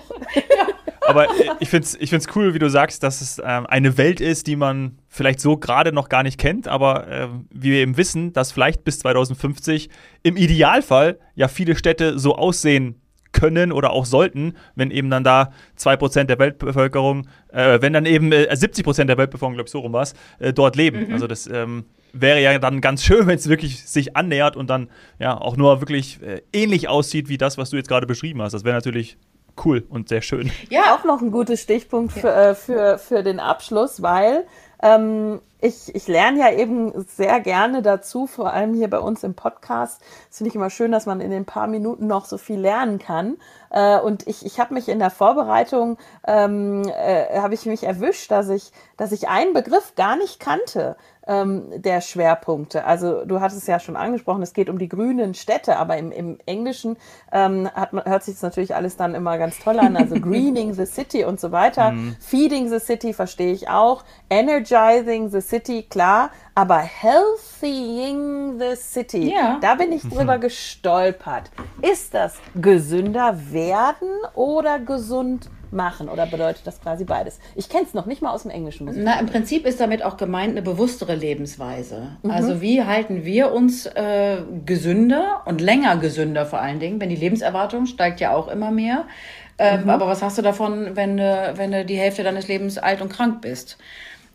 Aber 1.08 1.28
ich 1.60 1.68
finde 1.68 1.84
es 1.84 1.94
ich 1.94 2.10
find's 2.10 2.26
cool, 2.34 2.54
wie 2.54 2.58
du 2.58 2.68
sagst, 2.68 3.04
dass 3.04 3.20
es 3.20 3.40
ähm, 3.44 3.66
eine 3.66 3.96
Welt 3.96 4.20
ist, 4.20 4.48
die 4.48 4.56
man 4.56 4.98
vielleicht 5.08 5.40
so 5.40 5.56
gerade 5.56 5.92
noch 5.92 6.08
gar 6.08 6.24
nicht 6.24 6.36
kennt, 6.36 6.66
aber 6.66 7.06
äh, 7.06 7.28
wie 7.50 7.70
wir 7.70 7.78
eben 7.78 7.96
wissen, 7.96 8.32
dass 8.32 8.50
vielleicht 8.50 8.82
bis 8.82 8.98
2050 8.98 9.88
im 10.24 10.36
Idealfall 10.36 11.20
ja 11.36 11.46
viele 11.46 11.76
Städte 11.76 12.18
so 12.18 12.34
aussehen 12.34 13.00
können 13.30 13.70
oder 13.70 13.92
auch 13.92 14.04
sollten, 14.04 14.54
wenn 14.74 14.90
eben 14.90 15.10
dann 15.10 15.22
da 15.22 15.52
2% 15.78 16.24
der 16.24 16.38
Weltbevölkerung, 16.40 17.28
äh, 17.52 17.80
wenn 17.80 17.92
dann 17.92 18.06
eben 18.06 18.32
äh, 18.32 18.48
70% 18.50 19.04
der 19.04 19.18
Weltbevölkerung, 19.18 19.54
glaube 19.54 19.68
ich, 19.68 19.72
so 19.72 19.80
rum 19.80 19.92
war 19.92 20.08
äh, 20.38 20.52
dort 20.52 20.74
leben. 20.74 21.06
Mhm. 21.06 21.12
Also 21.12 21.26
das 21.26 21.46
ähm, 21.46 21.84
wäre 22.12 22.40
ja 22.40 22.58
dann 22.58 22.80
ganz 22.80 23.02
schön, 23.02 23.26
wenn 23.26 23.36
es 23.36 23.48
wirklich 23.48 23.88
sich 23.88 24.16
annähert 24.16 24.56
und 24.56 24.68
dann 24.68 24.88
ja 25.18 25.38
auch 25.38 25.56
nur 25.56 25.80
wirklich 25.80 26.22
äh, 26.22 26.42
ähnlich 26.52 26.88
aussieht 26.88 27.28
wie 27.28 27.38
das, 27.38 27.58
was 27.58 27.70
du 27.70 27.76
jetzt 27.76 27.88
gerade 27.88 28.06
beschrieben 28.06 28.42
hast. 28.42 28.52
Das 28.52 28.64
wäre 28.64 28.74
natürlich 28.74 29.16
cool 29.64 29.84
und 29.88 30.08
sehr 30.08 30.22
schön. 30.22 30.50
Ja, 30.70 30.94
auch 30.94 31.04
noch 31.04 31.22
ein 31.22 31.30
guter 31.30 31.56
Stichpunkt 31.56 32.12
für, 32.12 32.32
äh, 32.32 32.54
für, 32.54 32.98
für 32.98 33.22
den 33.22 33.40
Abschluss, 33.40 34.02
weil 34.02 34.44
ähm, 34.82 35.40
ich, 35.60 35.94
ich 35.94 36.06
lerne 36.06 36.40
ja 36.40 36.52
eben 36.52 36.92
sehr 37.06 37.40
gerne 37.40 37.80
dazu, 37.80 38.26
vor 38.26 38.52
allem 38.52 38.74
hier 38.74 38.90
bei 38.90 38.98
uns 38.98 39.24
im 39.24 39.34
Podcast. 39.34 40.02
Das 40.28 40.38
finde 40.38 40.50
ich 40.50 40.54
immer 40.54 40.68
schön, 40.70 40.92
dass 40.92 41.06
man 41.06 41.20
in 41.20 41.30
den 41.30 41.46
paar 41.46 41.66
Minuten 41.66 42.06
noch 42.06 42.26
so 42.26 42.36
viel 42.36 42.60
lernen 42.60 42.98
kann. 42.98 43.38
Äh, 43.70 43.98
und 43.98 44.26
ich, 44.26 44.44
ich 44.44 44.60
habe 44.60 44.74
mich 44.74 44.88
in 44.88 44.98
der 44.98 45.10
Vorbereitung, 45.10 45.96
ähm, 46.26 46.82
äh, 46.88 47.40
habe 47.40 47.54
ich 47.54 47.64
mich 47.64 47.84
erwischt, 47.84 48.30
dass 48.30 48.50
ich, 48.50 48.70
dass 48.96 49.12
ich 49.12 49.28
einen 49.28 49.54
Begriff 49.54 49.94
gar 49.96 50.16
nicht 50.16 50.40
kannte 50.40 50.96
ähm, 51.26 51.64
der 51.76 52.00
Schwerpunkte. 52.00 52.84
Also 52.84 53.24
du 53.24 53.40
hattest 53.40 53.62
es 53.62 53.66
ja 53.66 53.80
schon 53.80 53.96
angesprochen, 53.96 54.42
es 54.42 54.52
geht 54.52 54.68
um 54.68 54.78
die 54.78 54.88
grünen 54.88 55.34
Städte, 55.34 55.76
aber 55.76 55.96
im, 55.96 56.12
im 56.12 56.38
Englischen 56.46 56.96
ähm, 57.32 57.68
hat 57.74 57.92
man, 57.92 58.04
hört 58.04 58.22
sich 58.22 58.34
das 58.34 58.42
natürlich 58.42 58.74
alles 58.74 58.96
dann 58.96 59.14
immer 59.14 59.38
ganz 59.38 59.58
toll 59.58 59.78
an. 59.78 59.96
Also 59.96 60.14
Greening 60.20 60.74
the 60.74 60.86
City 60.86 61.24
und 61.24 61.40
so 61.40 61.52
weiter. 61.52 61.92
Mhm. 61.92 62.16
Feeding 62.20 62.68
the 62.68 62.78
City 62.78 63.12
verstehe 63.12 63.52
ich 63.52 63.68
auch. 63.68 64.04
Energizing 64.30 65.28
the 65.30 65.40
City, 65.40 65.82
klar. 65.82 66.30
Aber 66.54 66.78
Healthying 66.78 68.58
the 68.58 68.76
City, 68.76 69.32
ja. 69.34 69.58
da 69.60 69.74
bin 69.74 69.92
ich 69.92 70.02
drüber 70.08 70.38
mhm. 70.38 70.42
gestolpert. 70.42 71.50
Ist 71.82 72.14
das 72.14 72.36
gesünder 72.54 73.38
werden 73.52 74.08
oder 74.34 74.78
gesund 74.78 75.50
machen 75.70 76.08
oder 76.08 76.26
bedeutet 76.26 76.66
das 76.66 76.80
quasi 76.80 77.04
beides? 77.04 77.38
Ich 77.54 77.68
kenne 77.68 77.84
es 77.84 77.94
noch 77.94 78.06
nicht 78.06 78.22
mal 78.22 78.30
aus 78.30 78.42
dem 78.42 78.50
Englischen. 78.50 78.90
Na, 78.96 79.18
im 79.18 79.26
Prinzip 79.26 79.66
ist 79.66 79.80
damit 79.80 80.02
auch 80.02 80.16
gemeint 80.16 80.52
eine 80.52 80.62
bewusstere 80.62 81.14
Lebensweise. 81.14 82.16
Mhm. 82.22 82.30
Also 82.30 82.60
wie 82.60 82.82
halten 82.82 83.24
wir 83.24 83.52
uns 83.52 83.86
äh, 83.86 84.38
gesünder 84.64 85.42
und 85.44 85.60
länger 85.60 85.96
gesünder 85.96 86.46
vor 86.46 86.60
allen 86.60 86.80
Dingen, 86.80 87.00
wenn 87.00 87.08
die 87.08 87.16
Lebenserwartung 87.16 87.86
steigt 87.86 88.20
ja 88.20 88.34
auch 88.34 88.48
immer 88.48 88.70
mehr. 88.70 89.04
Ähm, 89.58 89.84
mhm. 89.84 89.90
Aber 89.90 90.06
was 90.06 90.22
hast 90.22 90.38
du 90.38 90.42
davon, 90.42 90.96
wenn 90.96 91.16
du, 91.16 91.54
wenn 91.56 91.72
du 91.72 91.84
die 91.84 91.96
Hälfte 91.96 92.22
deines 92.22 92.48
Lebens 92.48 92.78
alt 92.78 93.00
und 93.00 93.08
krank 93.08 93.40
bist? 93.40 93.78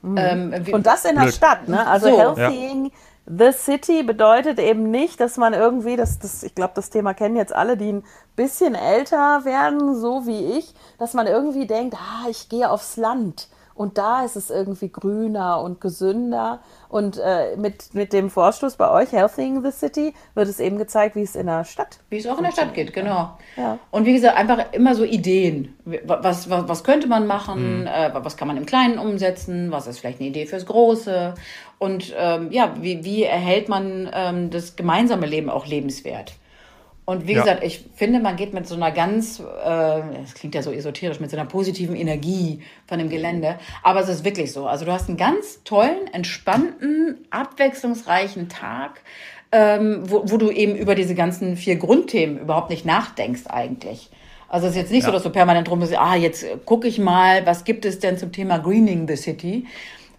Mhm. 0.01 0.17
Ähm, 0.17 0.53
und 0.71 0.85
das 0.85 1.05
in 1.05 1.15
der 1.15 1.23
Blöd. 1.23 1.33
Stadt, 1.35 1.67
ne? 1.67 1.85
Also 1.85 2.09
so. 2.09 2.37
Healthying. 2.37 2.85
Ja 2.85 2.91
The 3.25 3.51
City 3.51 4.03
bedeutet 4.03 4.59
eben 4.59 4.89
nicht, 4.89 5.19
dass 5.19 5.37
man 5.37 5.53
irgendwie, 5.53 5.95
das, 5.95 6.19
das, 6.19 6.43
ich 6.43 6.55
glaube, 6.55 6.73
das 6.75 6.89
Thema 6.89 7.13
kennen 7.13 7.35
jetzt 7.35 7.53
alle, 7.53 7.77
die 7.77 7.93
ein 7.93 8.03
bisschen 8.35 8.75
älter 8.75 9.45
werden, 9.45 9.95
so 9.95 10.25
wie 10.25 10.57
ich, 10.57 10.73
dass 10.97 11.13
man 11.13 11.27
irgendwie 11.27 11.67
denkt, 11.67 11.95
ah, 11.95 12.27
ich 12.29 12.49
gehe 12.49 12.69
aufs 12.69 12.97
Land 12.97 13.47
und 13.81 13.97
da 13.97 14.23
ist 14.23 14.35
es 14.35 14.51
irgendwie 14.51 14.89
grüner 14.89 15.59
und 15.59 15.81
gesünder. 15.81 16.59
Und 16.87 17.17
äh, 17.17 17.55
mit, 17.57 17.95
mit 17.95 18.13
dem 18.13 18.29
Vorstoß 18.29 18.75
bei 18.75 18.91
euch, 18.91 19.11
Healthing 19.11 19.63
the 19.63 19.71
City, 19.71 20.13
wird 20.35 20.47
es 20.47 20.59
eben 20.59 20.77
gezeigt, 20.77 21.15
wie 21.15 21.23
es 21.23 21.35
in 21.35 21.47
der 21.47 21.63
Stadt 21.63 21.99
Wie 22.11 22.17
es 22.17 22.27
auch 22.27 22.37
in 22.37 22.43
der 22.43 22.51
Stadt 22.51 22.75
geht, 22.75 22.93
genau. 22.93 23.37
Ja. 23.57 23.79
Und 23.89 24.05
wie 24.05 24.13
gesagt, 24.13 24.37
einfach 24.37 24.71
immer 24.71 24.93
so 24.93 25.03
Ideen. 25.03 25.75
Was, 26.05 26.47
was, 26.47 26.69
was 26.69 26.83
könnte 26.83 27.07
man 27.07 27.25
machen? 27.25 27.81
Mhm. 27.81 27.87
Äh, 27.87 28.11
was 28.13 28.37
kann 28.37 28.47
man 28.47 28.57
im 28.57 28.67
Kleinen 28.67 28.99
umsetzen? 28.99 29.71
Was 29.71 29.87
ist 29.87 29.97
vielleicht 29.97 30.19
eine 30.19 30.29
Idee 30.29 30.45
fürs 30.45 30.67
Große? 30.67 31.33
Und 31.79 32.13
ähm, 32.15 32.51
ja, 32.51 32.75
wie, 32.79 33.03
wie 33.03 33.23
erhält 33.23 33.67
man 33.67 34.07
ähm, 34.13 34.51
das 34.51 34.75
gemeinsame 34.75 35.25
Leben 35.25 35.49
auch 35.49 35.65
lebenswert? 35.65 36.33
Und 37.11 37.27
wie 37.27 37.33
ja. 37.33 37.41
gesagt, 37.41 37.61
ich 37.61 37.83
finde, 37.93 38.21
man 38.21 38.37
geht 38.37 38.53
mit 38.53 38.65
so 38.65 38.75
einer 38.75 38.89
ganz, 38.89 39.41
äh, 39.41 39.43
das 39.43 40.33
klingt 40.33 40.55
ja 40.55 40.63
so 40.63 40.71
esoterisch, 40.71 41.19
mit 41.19 41.29
so 41.29 41.35
einer 41.35 41.45
positiven 41.45 41.93
Energie 41.93 42.61
von 42.87 42.99
dem 42.99 43.09
Gelände. 43.09 43.59
Aber 43.83 43.99
es 43.99 44.07
ist 44.07 44.23
wirklich 44.23 44.53
so. 44.53 44.65
Also 44.65 44.85
du 44.85 44.93
hast 44.93 45.09
einen 45.09 45.17
ganz 45.17 45.61
tollen, 45.65 46.07
entspannten, 46.13 47.17
abwechslungsreichen 47.29 48.47
Tag, 48.47 49.01
ähm, 49.51 50.03
wo, 50.09 50.23
wo 50.31 50.37
du 50.37 50.51
eben 50.51 50.77
über 50.77 50.95
diese 50.95 51.13
ganzen 51.13 51.57
vier 51.57 51.75
Grundthemen 51.75 52.39
überhaupt 52.39 52.69
nicht 52.69 52.85
nachdenkst 52.85 53.47
eigentlich. 53.47 54.09
Also 54.47 54.67
es 54.67 54.71
ist 54.71 54.77
jetzt 54.77 54.91
nicht 54.91 55.01
ja. 55.01 55.07
so, 55.07 55.11
dass 55.11 55.23
du 55.23 55.31
permanent 55.31 55.67
drum 55.67 55.81
bist, 55.81 55.93
ah, 55.97 56.15
jetzt 56.15 56.45
gucke 56.63 56.87
ich 56.87 56.97
mal, 56.97 57.45
was 57.45 57.65
gibt 57.65 57.83
es 57.83 57.99
denn 57.99 58.17
zum 58.17 58.31
Thema 58.31 58.57
Greening 58.57 59.05
the 59.05 59.17
City, 59.17 59.65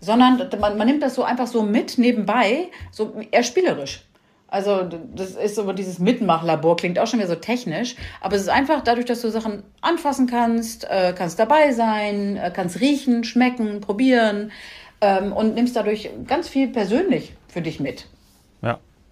sondern 0.00 0.46
man, 0.60 0.76
man 0.76 0.86
nimmt 0.86 1.02
das 1.02 1.14
so 1.14 1.22
einfach 1.22 1.46
so 1.46 1.62
mit 1.62 1.96
nebenbei, 1.96 2.68
so 2.90 3.14
eher 3.30 3.44
spielerisch. 3.44 4.04
Also 4.52 4.82
das 5.14 5.30
ist 5.30 5.54
so 5.54 5.72
dieses 5.72 5.98
Mitmachlabor, 5.98 6.76
klingt 6.76 6.98
auch 6.98 7.06
schon 7.06 7.20
wieder 7.20 7.28
so 7.30 7.36
technisch, 7.36 7.96
aber 8.20 8.36
es 8.36 8.42
ist 8.42 8.50
einfach 8.50 8.82
dadurch, 8.84 9.06
dass 9.06 9.22
du 9.22 9.30
Sachen 9.30 9.62
anfassen 9.80 10.26
kannst, 10.26 10.84
äh, 10.84 11.14
kannst 11.16 11.38
dabei 11.38 11.72
sein, 11.72 12.36
äh, 12.36 12.52
kannst 12.54 12.78
riechen, 12.78 13.24
schmecken, 13.24 13.80
probieren 13.80 14.52
ähm, 15.00 15.32
und 15.32 15.54
nimmst 15.54 15.74
dadurch 15.74 16.10
ganz 16.26 16.50
viel 16.50 16.68
persönlich 16.68 17.32
für 17.48 17.62
dich 17.62 17.80
mit. 17.80 18.08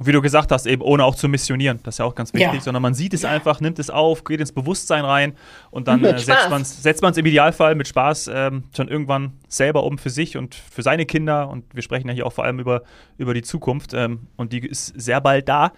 Und 0.01 0.07
wie 0.07 0.13
du 0.13 0.23
gesagt 0.23 0.51
hast, 0.51 0.65
eben 0.65 0.81
ohne 0.81 1.05
auch 1.05 1.15
zu 1.15 1.29
missionieren, 1.29 1.79
das 1.83 1.97
ist 1.97 1.99
ja 1.99 2.07
auch 2.07 2.15
ganz 2.15 2.33
wichtig, 2.33 2.55
ja. 2.55 2.61
sondern 2.63 2.83
man 2.83 2.95
sieht 2.95 3.13
es 3.13 3.27
einfach, 3.27 3.61
nimmt 3.61 3.79
es 3.79 3.91
auf, 3.91 4.25
geht 4.25 4.41
ins 4.41 4.51
Bewusstsein 4.51 5.05
rein 5.05 5.35
und 5.71 5.89
dann 5.89 6.03
äh, 6.05 6.19
setzt 6.19 7.03
man 7.03 7.11
es 7.13 7.17
im 7.19 7.27
Idealfall 7.27 7.75
mit 7.75 7.87
Spaß 7.87 8.31
ähm, 8.33 8.65
schon 8.75 8.89
irgendwann 8.89 9.35
selber 9.47 9.85
um 9.85 9.99
für 9.99 10.09
sich 10.09 10.39
und 10.39 10.55
für 10.55 10.81
seine 10.81 11.05
Kinder. 11.05 11.51
Und 11.51 11.67
wir 11.75 11.83
sprechen 11.83 12.09
ja 12.09 12.15
hier 12.15 12.27
auch 12.27 12.33
vor 12.33 12.45
allem 12.45 12.61
über, 12.61 12.83
über 13.19 13.35
die 13.35 13.43
Zukunft 13.43 13.93
ähm, 13.93 14.29
und 14.37 14.55
die 14.55 14.67
ist 14.67 14.87
sehr 14.99 15.21
bald 15.21 15.51
da. 15.51 15.73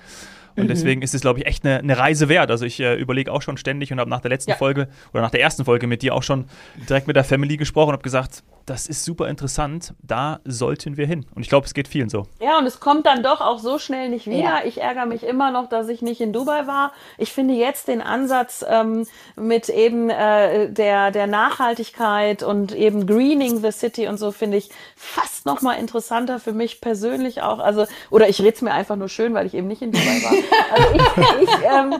Und 0.56 0.64
mhm. 0.64 0.68
deswegen 0.68 1.02
ist 1.02 1.14
es, 1.14 1.22
glaube 1.22 1.40
ich, 1.40 1.46
echt 1.46 1.64
eine, 1.64 1.78
eine, 1.78 1.96
Reise 1.96 2.28
wert. 2.28 2.50
Also 2.50 2.64
ich 2.64 2.80
äh, 2.80 2.94
überlege 2.94 3.32
auch 3.32 3.42
schon 3.42 3.56
ständig 3.56 3.92
und 3.92 4.00
habe 4.00 4.10
nach 4.10 4.20
der 4.20 4.30
letzten 4.30 4.50
ja. 4.50 4.56
Folge 4.56 4.88
oder 5.12 5.22
nach 5.22 5.30
der 5.30 5.40
ersten 5.40 5.64
Folge 5.64 5.86
mit 5.86 6.02
dir 6.02 6.14
auch 6.14 6.22
schon 6.22 6.46
direkt 6.88 7.06
mit 7.06 7.16
der 7.16 7.24
Family 7.24 7.56
gesprochen 7.56 7.88
und 7.88 7.94
habe 7.94 8.02
gesagt, 8.02 8.42
das 8.66 8.86
ist 8.86 9.04
super 9.04 9.28
interessant, 9.28 9.94
da 10.02 10.40
sollten 10.44 10.96
wir 10.96 11.06
hin. 11.06 11.26
Und 11.34 11.42
ich 11.42 11.48
glaube, 11.48 11.66
es 11.66 11.74
geht 11.74 11.88
vielen 11.88 12.08
so. 12.08 12.26
Ja, 12.40 12.58
und 12.58 12.66
es 12.66 12.80
kommt 12.80 13.06
dann 13.06 13.22
doch 13.22 13.40
auch 13.40 13.58
so 13.58 13.78
schnell 13.78 14.08
nicht 14.08 14.26
wieder. 14.26 14.38
Ja. 14.38 14.60
Ich 14.64 14.80
ärgere 14.80 15.06
mich 15.06 15.24
immer 15.24 15.50
noch, 15.50 15.68
dass 15.68 15.88
ich 15.88 16.02
nicht 16.02 16.20
in 16.20 16.32
Dubai 16.32 16.66
war. 16.66 16.92
Ich 17.18 17.32
finde 17.32 17.54
jetzt 17.54 17.88
den 17.88 18.00
Ansatz 18.00 18.64
ähm, 18.68 19.06
mit 19.36 19.68
eben 19.68 20.10
äh, 20.10 20.70
der, 20.70 21.10
der 21.10 21.26
Nachhaltigkeit 21.26 22.42
und 22.42 22.72
eben 22.72 23.06
Greening 23.06 23.60
the 23.60 23.72
City 23.72 24.06
und 24.06 24.18
so, 24.18 24.30
finde 24.30 24.58
ich 24.58 24.70
fast 24.96 25.46
noch 25.46 25.62
mal 25.62 25.74
interessanter 25.74 26.38
für 26.38 26.52
mich 26.52 26.80
persönlich 26.80 27.42
auch. 27.42 27.58
Also, 27.58 27.86
oder 28.10 28.28
ich 28.28 28.40
rede 28.40 28.54
es 28.54 28.62
mir 28.62 28.72
einfach 28.72 28.96
nur 28.96 29.08
schön, 29.08 29.34
weil 29.34 29.46
ich 29.46 29.54
eben 29.54 29.66
nicht 29.66 29.82
in 29.82 29.92
Dubai 29.92 30.22
war. 30.22 30.32
Also 30.72 30.94
ich, 30.94 31.42
ich, 31.42 31.50
ähm, 31.64 31.94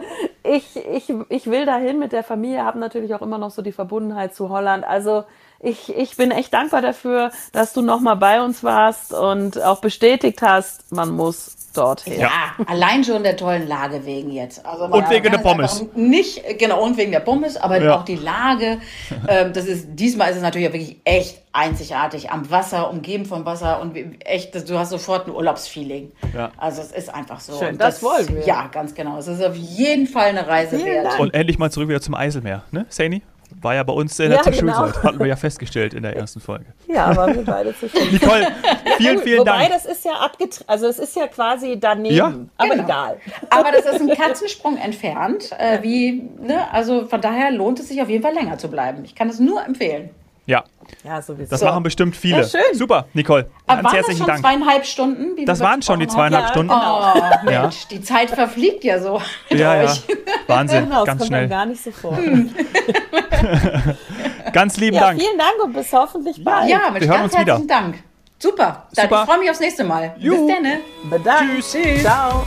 ich, 0.44 0.76
ich, 0.76 1.14
ich 1.28 1.46
will 1.46 1.66
dahin 1.66 1.98
mit 1.98 2.12
der 2.12 2.24
Familie, 2.24 2.64
habe 2.64 2.78
natürlich 2.78 3.14
auch 3.14 3.22
immer 3.22 3.38
noch 3.38 3.50
so 3.50 3.62
die 3.62 3.72
Verbundenheit 3.72 4.34
zu 4.34 4.48
Holland. 4.48 4.84
Also 4.84 5.24
ich, 5.60 5.94
ich 5.96 6.16
bin 6.16 6.30
echt 6.30 6.52
dankbar 6.52 6.82
dafür, 6.82 7.30
dass 7.52 7.72
du 7.72 7.82
nochmal 7.82 8.16
bei 8.16 8.42
uns 8.42 8.64
warst 8.64 9.14
und 9.14 9.62
auch 9.62 9.80
bestätigt 9.80 10.42
hast, 10.42 10.90
man 10.92 11.10
muss 11.10 11.61
dorthin. 11.72 12.20
Ja, 12.20 12.30
allein 12.66 13.04
schon 13.04 13.22
der 13.22 13.36
tollen 13.36 13.66
Lage 13.66 14.04
wegen 14.06 14.30
jetzt. 14.30 14.64
Also 14.64 14.84
und 14.84 15.10
wegen 15.10 15.30
der 15.30 15.38
Pommes. 15.38 15.84
Nicht, 15.94 16.58
genau, 16.58 16.82
und 16.82 16.96
wegen 16.96 17.12
der 17.12 17.20
Pommes, 17.20 17.56
aber 17.56 17.82
ja. 17.82 17.96
auch 17.98 18.04
die 18.04 18.16
Lage. 18.16 18.78
Ähm, 19.28 19.52
das 19.52 19.66
ist, 19.66 19.88
diesmal 19.90 20.30
ist 20.30 20.36
es 20.36 20.42
natürlich 20.42 20.68
auch 20.68 20.72
wirklich 20.72 20.96
echt 21.04 21.42
einzigartig 21.52 22.30
am 22.30 22.50
Wasser, 22.50 22.90
umgeben 22.90 23.24
vom 23.24 23.44
Wasser 23.44 23.80
und 23.80 23.96
echt, 24.24 24.68
du 24.68 24.78
hast 24.78 24.90
sofort 24.90 25.26
ein 25.26 25.34
Urlaubsfeeling. 25.34 26.12
Ja. 26.34 26.50
Also 26.56 26.80
es 26.82 26.92
ist 26.92 27.14
einfach 27.14 27.40
so. 27.40 27.58
Schön, 27.58 27.78
das, 27.78 28.00
das, 28.00 28.02
wollen 28.02 28.28
wir. 28.36 28.44
Ja, 28.44 28.68
ganz 28.68 28.94
genau. 28.94 29.18
Es 29.18 29.28
ist 29.28 29.42
auf 29.42 29.56
jeden 29.56 30.06
Fall 30.06 30.28
eine 30.28 30.46
Reise 30.46 30.76
Vielen 30.76 30.86
wert. 30.86 31.06
Dank. 31.06 31.20
Und 31.20 31.34
endlich 31.34 31.58
mal 31.58 31.70
zurück 31.70 31.88
wieder 31.88 32.00
zum 32.00 32.14
Eiselmeer, 32.14 32.64
ne, 32.70 32.86
Saini? 32.88 33.22
War 33.60 33.74
ja 33.74 33.82
bei 33.82 33.92
uns 33.92 34.18
in 34.18 34.30
der 34.30 34.38
ja, 34.38 34.44
Schulzeit, 34.44 34.60
genau. 34.60 35.02
hatten 35.02 35.18
wir 35.18 35.26
ja 35.26 35.36
festgestellt 35.36 35.94
in 35.94 36.02
der 36.02 36.16
ersten 36.16 36.40
Folge. 36.40 36.66
Ja, 36.88 37.06
aber 37.06 37.34
wir 37.34 37.44
beide 37.44 37.76
zu 37.76 37.88
Schulzeit. 37.88 38.12
Nicole, 38.12 38.46
vielen, 38.96 39.18
vielen 39.18 39.40
Wobei, 39.40 39.50
Dank. 39.50 39.64
Wobei, 39.64 39.74
das 39.74 39.86
ist 39.86 40.04
ja 40.04 40.12
abgetrennt, 40.12 40.68
also 40.68 40.86
es 40.86 40.98
ist 40.98 41.16
ja 41.16 41.26
quasi 41.26 41.78
daneben, 41.78 42.14
ja. 42.14 42.32
aber 42.56 42.70
genau. 42.70 42.84
egal. 42.84 43.16
Aber 43.50 43.72
das 43.72 43.86
ist 43.86 44.00
ein 44.00 44.16
Katzensprung 44.16 44.76
entfernt, 44.76 45.50
äh, 45.58 45.82
wie, 45.82 46.28
ne? 46.40 46.72
also 46.72 47.06
von 47.06 47.20
daher 47.20 47.50
lohnt 47.50 47.80
es 47.80 47.88
sich 47.88 48.00
auf 48.00 48.08
jeden 48.08 48.22
Fall 48.22 48.34
länger 48.34 48.58
zu 48.58 48.68
bleiben. 48.68 49.04
Ich 49.04 49.14
kann 49.14 49.28
es 49.28 49.40
nur 49.40 49.64
empfehlen. 49.64 50.10
Ja. 50.46 50.64
Ja, 51.04 51.22
sowieso. 51.22 51.50
Das 51.50 51.62
machen 51.62 51.82
bestimmt 51.82 52.16
viele. 52.16 52.42
Ja, 52.42 52.48
schön. 52.48 52.74
Super, 52.74 53.06
Nicole. 53.14 53.48
Aber 53.66 53.84
waren 53.84 53.96
das 54.06 54.16
schon 54.16 54.26
Dank. 54.26 54.40
zweieinhalb 54.40 54.84
Stunden? 54.84 55.46
das 55.46 55.60
waren 55.60 55.80
schon 55.82 56.00
die 56.00 56.06
zweieinhalb 56.06 56.48
Stunden. 56.50 56.72
Oh, 56.72 57.14
Mensch, 57.44 57.52
ja. 57.54 57.70
die 57.90 58.02
Zeit 58.02 58.30
verfliegt 58.30 58.84
ja 58.84 59.00
so 59.00 59.20
mit 59.50 59.58
ja, 59.58 59.84
euch. 59.84 60.08
Ja. 60.08 60.14
Wahnsinn, 60.46 60.84
genau, 60.84 61.04
ganz 61.04 61.26
schnell. 61.26 61.48
gar 61.48 61.66
nicht 61.66 61.82
so 61.82 61.90
vor. 61.92 62.18
ganz 64.52 64.76
lieben 64.76 64.98
Dank. 64.98 65.20
Vielen 65.20 65.38
Dank 65.38 65.54
und 65.64 65.72
bis 65.72 65.92
hoffentlich 65.92 66.42
bald. 66.44 66.68
Ja, 66.68 66.90
mit 66.90 67.02
Wir 67.02 67.08
hören 67.08 67.22
uns 67.22 67.38
wieder. 67.38 67.60
Dank. 67.66 68.02
Super. 68.38 68.86
Dann 68.94 69.08
Super. 69.08 69.22
ich 69.22 69.30
freue 69.30 69.38
mich 69.38 69.50
aufs 69.50 69.60
nächste 69.60 69.84
Mal. 69.84 70.14
Juhu. 70.18 70.46
Bis 70.46 71.22
dann. 71.22 71.46
Ne? 71.46 71.54
Tschüss. 71.54 71.72
Tschüss. 71.72 72.02
Ciao. 72.02 72.44